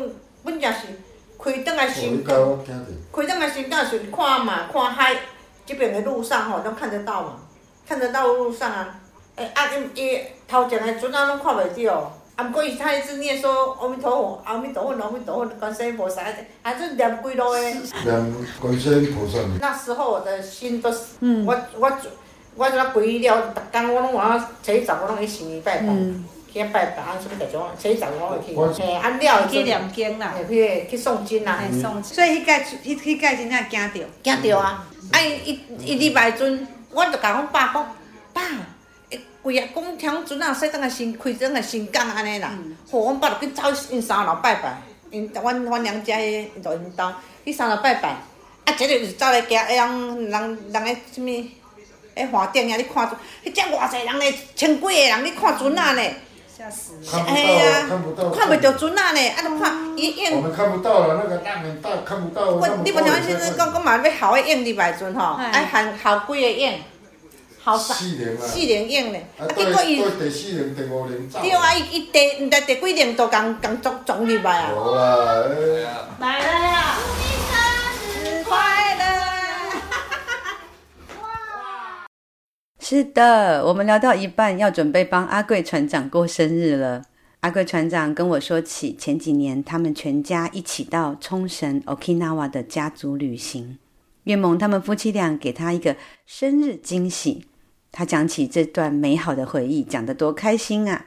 [0.45, 0.80] 阮正是
[1.43, 2.59] 开转来新港，
[3.11, 5.16] 开转来新港是看嘛看海，
[5.64, 7.37] 这边的路上吼拢看得到嘛，
[7.89, 9.01] 看得到路上啊。
[9.37, 11.92] 诶，啊，伊伊头前的船啊拢看袂着，
[12.36, 16.22] 啊，毋过伊他一直念说阿弥陀佛，阿弥陀佛，阿弥陀佛，观世音菩萨，
[16.62, 17.61] 还是念几路的。
[17.61, 19.38] 念观世音菩萨。
[19.61, 21.90] 那时候我的心都是，嗯、我我
[22.57, 25.86] 我做皈依了，逐工我拢往初一十我拢去寺庙拜拜，
[26.53, 28.82] 去拜拜，安什么代种，初一十我会去。
[28.82, 31.61] 嘿，安了去念经啦，去去诵经啦。
[32.03, 32.53] 所以迄届
[32.84, 34.86] 迄迄届真正惊着，惊着啊！
[35.12, 37.95] 啊，伊伊伊礼拜阵，我就甲阮爸讲，
[38.32, 38.42] 爸。
[39.45, 42.51] 规啊，讲听船仔驶转来新开转来新港安尼啦，
[42.90, 44.78] 吼，阮爸着去走因三楼拜拜，
[45.11, 47.12] 因阮阮娘家迄因着因兜
[47.45, 51.26] 去三楼拜拜，啊，一个就是走来行，哎人人人诶啥物，
[52.16, 56.14] 迄花顶遐咧看船，迄只偌济人咧，千几个人咧看船仔咧，
[56.57, 56.95] 吓死！
[57.12, 57.86] 哎呀，
[58.34, 58.97] 看袂着船。
[58.97, 60.36] 仔咧，啊，着看伊影。
[60.36, 62.47] 我们看不到了，那个浪很大，看不到。
[62.47, 66.80] 我你无听时阵讲讲嘛要校个影礼拜阵吼，啊含校几个影。
[67.78, 71.40] 四年啊，四年用咧，啊结果伊第四年、第五年走。
[71.40, 74.72] 对啊，伊伊第毋知第几年都共共总总入来啊。
[74.74, 75.44] 好啊，
[76.20, 76.96] 来了呀！
[77.00, 79.04] 祝你生日快乐！
[81.22, 82.06] 哇！
[82.80, 87.04] 是的，我们聊到一半，要准备帮阿贵船长过生日了。
[87.40, 93.78] 阿贵船长跟我说起前几年他们全家一起到冲绳 Okinawa 的家族旅行，
[94.24, 95.96] 愿蒙他们夫妻俩给他一个
[96.26, 97.46] 生日惊喜。
[97.97, 101.07] 他讲起这段美好的回忆，讲得多开心啊！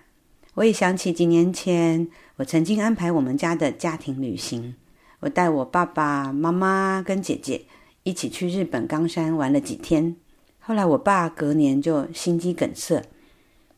[0.54, 2.08] 我也想起几年前，
[2.38, 4.74] 我曾经安排我们家的家庭旅行，
[5.20, 7.66] 我带我爸爸妈妈跟姐姐
[8.04, 10.16] 一起去日本冈山玩了几天。
[10.60, 13.04] 后来我爸隔年就心肌梗塞，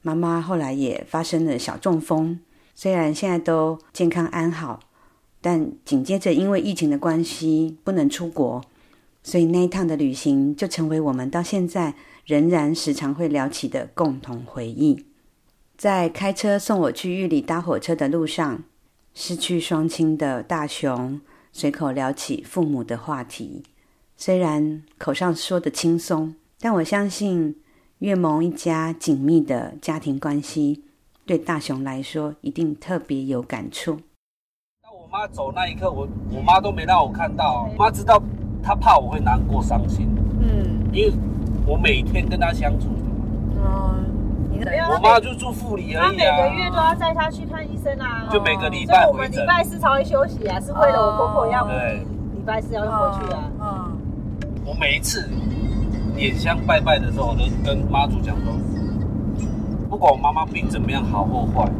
[0.03, 2.39] 妈妈后来也发生了小中风，
[2.75, 4.81] 虽然现在都健康安好，
[5.41, 8.63] 但紧接着因为疫情的关系不能出国，
[9.23, 11.95] 所以那一趟的旅行就成为我们到现在
[12.29, 15.03] 仍然时常会聊起的共同回忆。
[15.75, 18.63] 在开车送我去玉里搭火车的路上，
[19.15, 21.19] 失去双亲的大雄
[21.51, 23.63] 随口聊起父母的话题，
[24.15, 27.55] 虽然口上说的轻松，但我相信
[27.97, 30.83] 月萌一家紧密的家庭关系，
[31.25, 33.99] 对大雄来说一定特别有感触。
[34.83, 38.21] 当我妈走那一刻，我我妈都没让我看到，我妈知道
[38.61, 40.07] 她怕我会难过伤心，
[40.39, 41.11] 嗯，因为
[41.69, 42.87] 我每天跟他相处。
[44.91, 46.35] 我妈就住护理而已啊。
[46.35, 48.27] 她每个月都要带他去看医生啊。
[48.29, 52.03] 就每个礼拜我们礼拜四才会休息啊，是为了我婆婆要对
[52.35, 53.51] 礼拜四要回去啊。
[53.61, 53.97] 嗯。
[54.65, 55.29] 我每一次
[56.15, 58.53] 点香拜拜的时候，我都跟妈祖讲说，
[59.89, 61.71] 不管我妈妈病怎么样好或坏，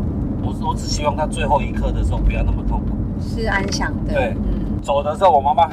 [0.42, 4.14] 我我只希望她最后一刻的时候不要那么痛苦，是安详的。
[4.14, 4.80] 对，嗯。
[4.82, 5.68] 走的时候，我妈妈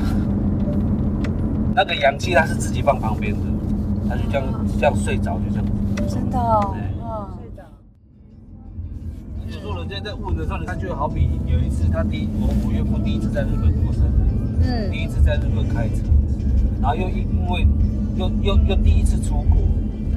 [1.72, 3.38] 那个氧气它是自己放旁边的，
[4.08, 4.44] 她就这样
[4.78, 5.64] 这样睡着，就这样。
[6.08, 6.74] 真的哦。
[9.88, 14.02] 现在在问的时候，他就好比有一次，他第我我岳父第一次在日本过生
[14.60, 16.02] 日，嗯，第一次在日本开车，
[16.82, 17.66] 然后又因因为
[18.16, 19.58] 又又又第一次出国，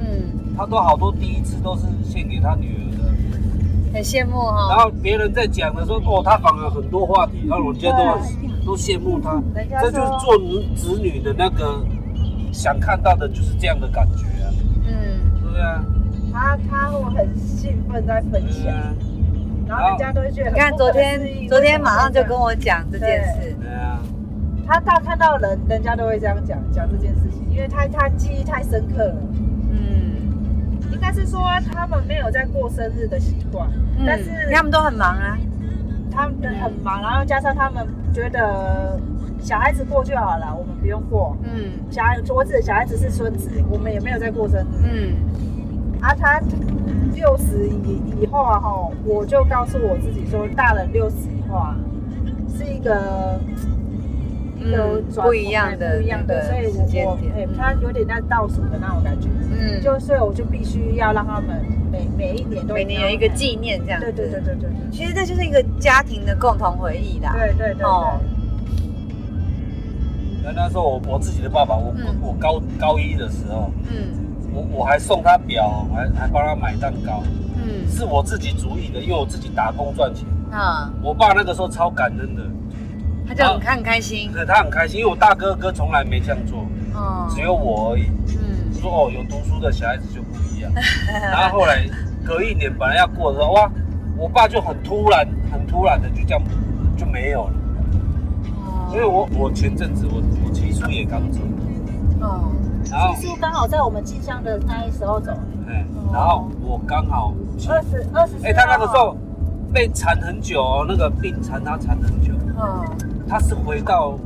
[0.00, 4.68] 嗯，他都好多第一次都是献给他女儿的，很羡慕哈、哦。
[4.70, 8.18] 然后别人在讲的时候，哦，他反而很多话题，然后我觉得
[8.64, 9.40] 都都羡慕他，
[9.80, 10.36] 这就是做
[10.74, 11.80] 子女的那个
[12.52, 14.52] 想看到的就是这样的感觉啊，
[14.86, 15.84] 嗯，对啊，
[16.32, 18.72] 他他会很兴奋在分享。
[19.66, 23.54] 然后人家都会觉得，你看昨天，昨天马上就跟我讲这件事。
[23.60, 24.00] 对啊，
[24.66, 29.16] 他大看到人，人家都会这样讲讲这件事情，因为他他记忆太深刻了。
[29.70, 30.16] 嗯，
[30.90, 31.40] 应该是说
[31.72, 33.70] 他们没有在过生日的习惯，
[34.04, 35.38] 但是他们都很忙啊，
[36.10, 38.98] 他们很忙，然后加上他们觉得
[39.40, 41.36] 小孩子过就好了，我们不用过。
[41.42, 44.64] 嗯，小孩我指的小孩子是孙子，我们也没有在过生日。
[44.84, 45.14] 嗯，
[46.00, 46.40] 啊他。
[47.12, 51.76] 六十以以后啊，哈，我就告诉我自己说，大人六十以后啊，
[52.56, 53.38] 是一个
[54.56, 56.68] 一个不一样的不一样的，所以
[57.04, 61.62] 我我哎，他有点在倒数的那种感觉，嗯，就所以我就必须要让他们
[61.92, 67.82] 每每一年都每年有一个纪念这样，对对对对对，其实这就是一个家庭的共同回忆啦，对对对对。
[67.82, 68.20] 那
[70.42, 74.26] 那时候我我自己的爸爸，我我高高一的时候，嗯。
[74.52, 77.22] 我我还送他表，还还帮他买蛋糕，
[77.54, 80.26] 嗯，是我自己主意的，因为我自己打工赚钱。
[80.50, 80.92] 啊。
[81.00, 82.42] 我爸那个时候超感恩的，
[83.28, 90.72] 他就很很开心，对，他很开心，因为我大哥哥从来没这样做，哦，只有我而已，嗯，说哦，有读书的小孩子就不一样。
[91.30, 91.88] 然后后来
[92.24, 93.70] 隔一年本来要过的时候，哇，
[94.16, 96.42] 我爸就很突然，很突然的就这样
[96.96, 97.59] 就没有了，哦，
[98.92, 101.40] 因为我我前阵子我我七叔也刚走，
[102.20, 102.52] 哦。
[102.90, 105.30] 然后七叔刚好在我们进香的那时候走，
[105.68, 107.32] 哎，然后我刚好
[107.68, 109.16] 二十二十，哎，他那个时候
[109.72, 112.84] 被缠很久哦，那个病缠他缠很久，嗯，
[113.28, 114.18] 他是回到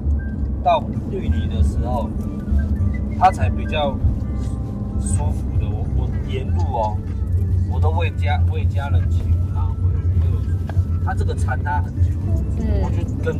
[0.63, 2.09] 到玉里的时候，
[3.19, 3.95] 他才比较
[4.99, 5.67] 舒服的。
[5.69, 6.97] 我我沿路哦，
[7.71, 9.91] 我都为家为家人祈福，然后会
[10.21, 10.41] 会有
[11.05, 12.13] 他这个缠他很久，
[12.61, 13.37] 嗯，我就跟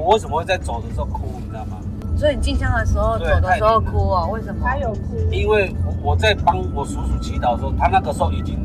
[0.00, 1.76] 我为什么会在走的时候哭，你知道吗？
[2.16, 4.30] 所以你进香的时候走的时候哭哦？
[4.32, 4.60] 为什么？
[4.64, 5.16] 他有哭。
[5.30, 8.58] 因为我我在帮我叔叔祈祷的时候，他那个时候已经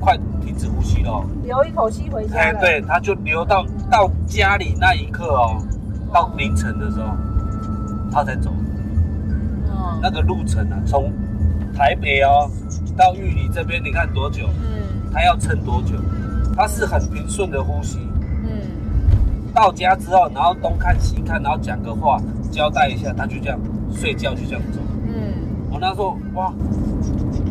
[0.00, 2.36] 快停止呼吸了，留一口气回家。
[2.38, 5.62] 哎，对，他就留到到家里那一刻哦，
[6.12, 7.06] 到凌晨的时候，
[8.10, 8.50] 他才走。
[9.70, 9.98] 哦。
[10.02, 11.12] 那个路程啊，从
[11.72, 12.50] 台北哦
[12.96, 14.48] 到玉里这边，你看多久？
[14.48, 15.12] 嗯。
[15.12, 15.94] 他要撑多久？
[16.56, 18.00] 他是很平顺的呼吸。
[19.58, 19.60] 嗯。
[19.60, 22.20] 到家之后，然后东看西看，然后讲个话。
[22.50, 23.58] 交代一下，他就这样
[23.92, 24.80] 睡觉，就这样走。
[25.06, 25.34] 嗯，
[25.70, 26.50] 我那时候哇，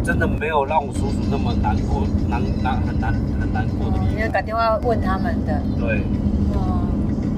[0.03, 3.99] 真的没有让我叔叔那么难过，难难很难很难过的。
[4.11, 5.61] 你要打电话问他们的。
[5.77, 6.01] 对。
[6.55, 6.87] 哦。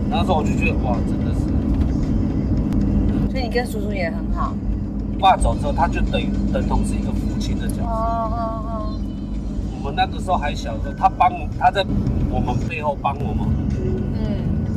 [0.10, 1.42] 那时候我就觉得哇，真的是。
[3.30, 4.54] 所以你跟叔叔也很好。
[5.20, 7.82] 爸走之后，他就等于等同是一个父亲的角色。
[7.84, 8.96] 哦哦哦。
[9.78, 11.86] 我们那个时候还小的时候，他帮他在
[12.32, 13.59] 我们背后帮我们。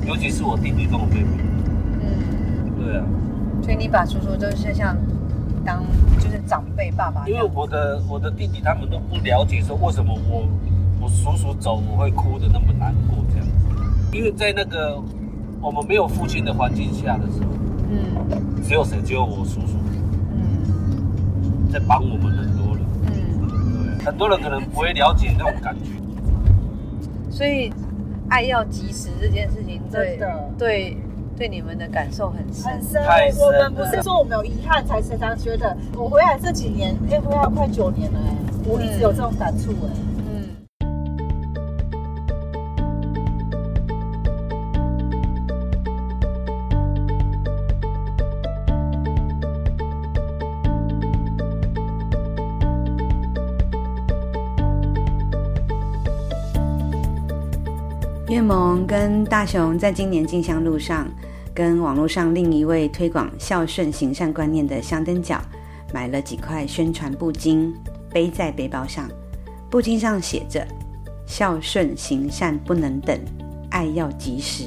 [0.02, 0.08] 嗯。
[0.08, 1.28] 尤其是我弟弟跟我妹妹。
[2.78, 3.04] 对啊，
[3.62, 4.96] 所以你把叔叔都是像
[5.64, 5.84] 当
[6.18, 7.26] 就是长辈爸爸。
[7.28, 10.48] 因为我的我的弟弟他们都不了解说为什么我
[11.00, 13.46] 我叔叔走我会哭的那么难过这样，
[14.12, 15.00] 因为在那个
[15.60, 17.50] 我们没有父亲的环境下的时候，
[17.88, 19.00] 嗯，只有谁？
[19.04, 19.78] 只有我叔叔，
[20.34, 23.48] 嗯，在帮我们很多人，嗯，
[23.98, 25.90] 对，很多人可能不会了解那种感觉。
[27.30, 27.72] 所以
[28.32, 30.16] 爱要及时这件事情，对
[30.56, 30.96] 对
[31.36, 32.72] 对，你们的感受很深。
[32.72, 33.02] 很深。
[33.38, 39.92] 我们不是说我们有遗憾才常常觉得，我回来这几年，哎，回来快九年了，哎，我一直有这种感触，哎。
[58.32, 61.06] 月萌跟大雄在今年进香路上，
[61.52, 65.38] 跟网络上另一位推广孝顺行善观念的香灯角，
[65.92, 67.70] 买了几块宣传布巾，
[68.10, 69.06] 背在背包上。
[69.68, 70.66] 布巾上写着
[71.28, 73.20] ：“孝顺行善不能等，
[73.68, 74.64] 爱要及时。”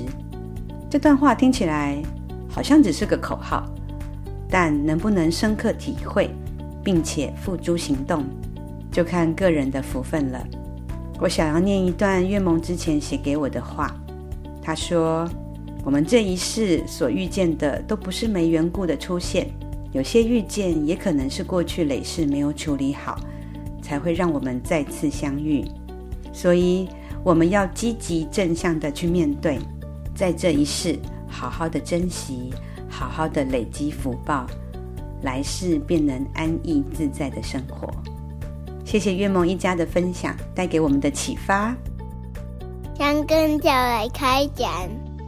[0.87, 1.99] 这段话听起来
[2.47, 3.65] 好像只是个口号，
[4.47, 6.29] 但能不能深刻体会，
[6.83, 8.25] 并且付诸行动，
[8.91, 10.47] 就看个人的福分了。
[11.19, 13.95] 我想要念一段月萌之前写给我的话。
[14.61, 15.29] 他说
[15.85, 19.47] ：“我们这一世所遇见的都不是没缘故的出现，
[19.91, 23.19] 有些遇见也可能是过去累世没有处理好，
[23.81, 25.63] 才会让我们再次相遇。
[26.33, 26.89] 所以
[27.23, 29.59] 我们要积极正向的去面对，
[30.15, 30.97] 在这一世
[31.27, 32.51] 好好的珍惜，
[32.89, 34.47] 好好的累积福报，
[35.21, 37.87] 来世便能安逸自在的生活。”
[38.85, 41.75] 谢谢月梦一家的分享，带给我们的启发。
[42.97, 44.69] 香灯脚来开讲，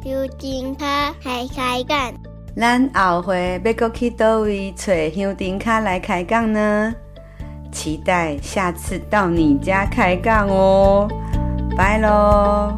[0.02, 2.14] 丢金卡来开讲。
[2.56, 6.96] 咱后回要过去倒位找香丁卡来开讲呢？
[7.72, 11.10] 期待下次到你家开讲哦，
[11.76, 12.74] 拜喽。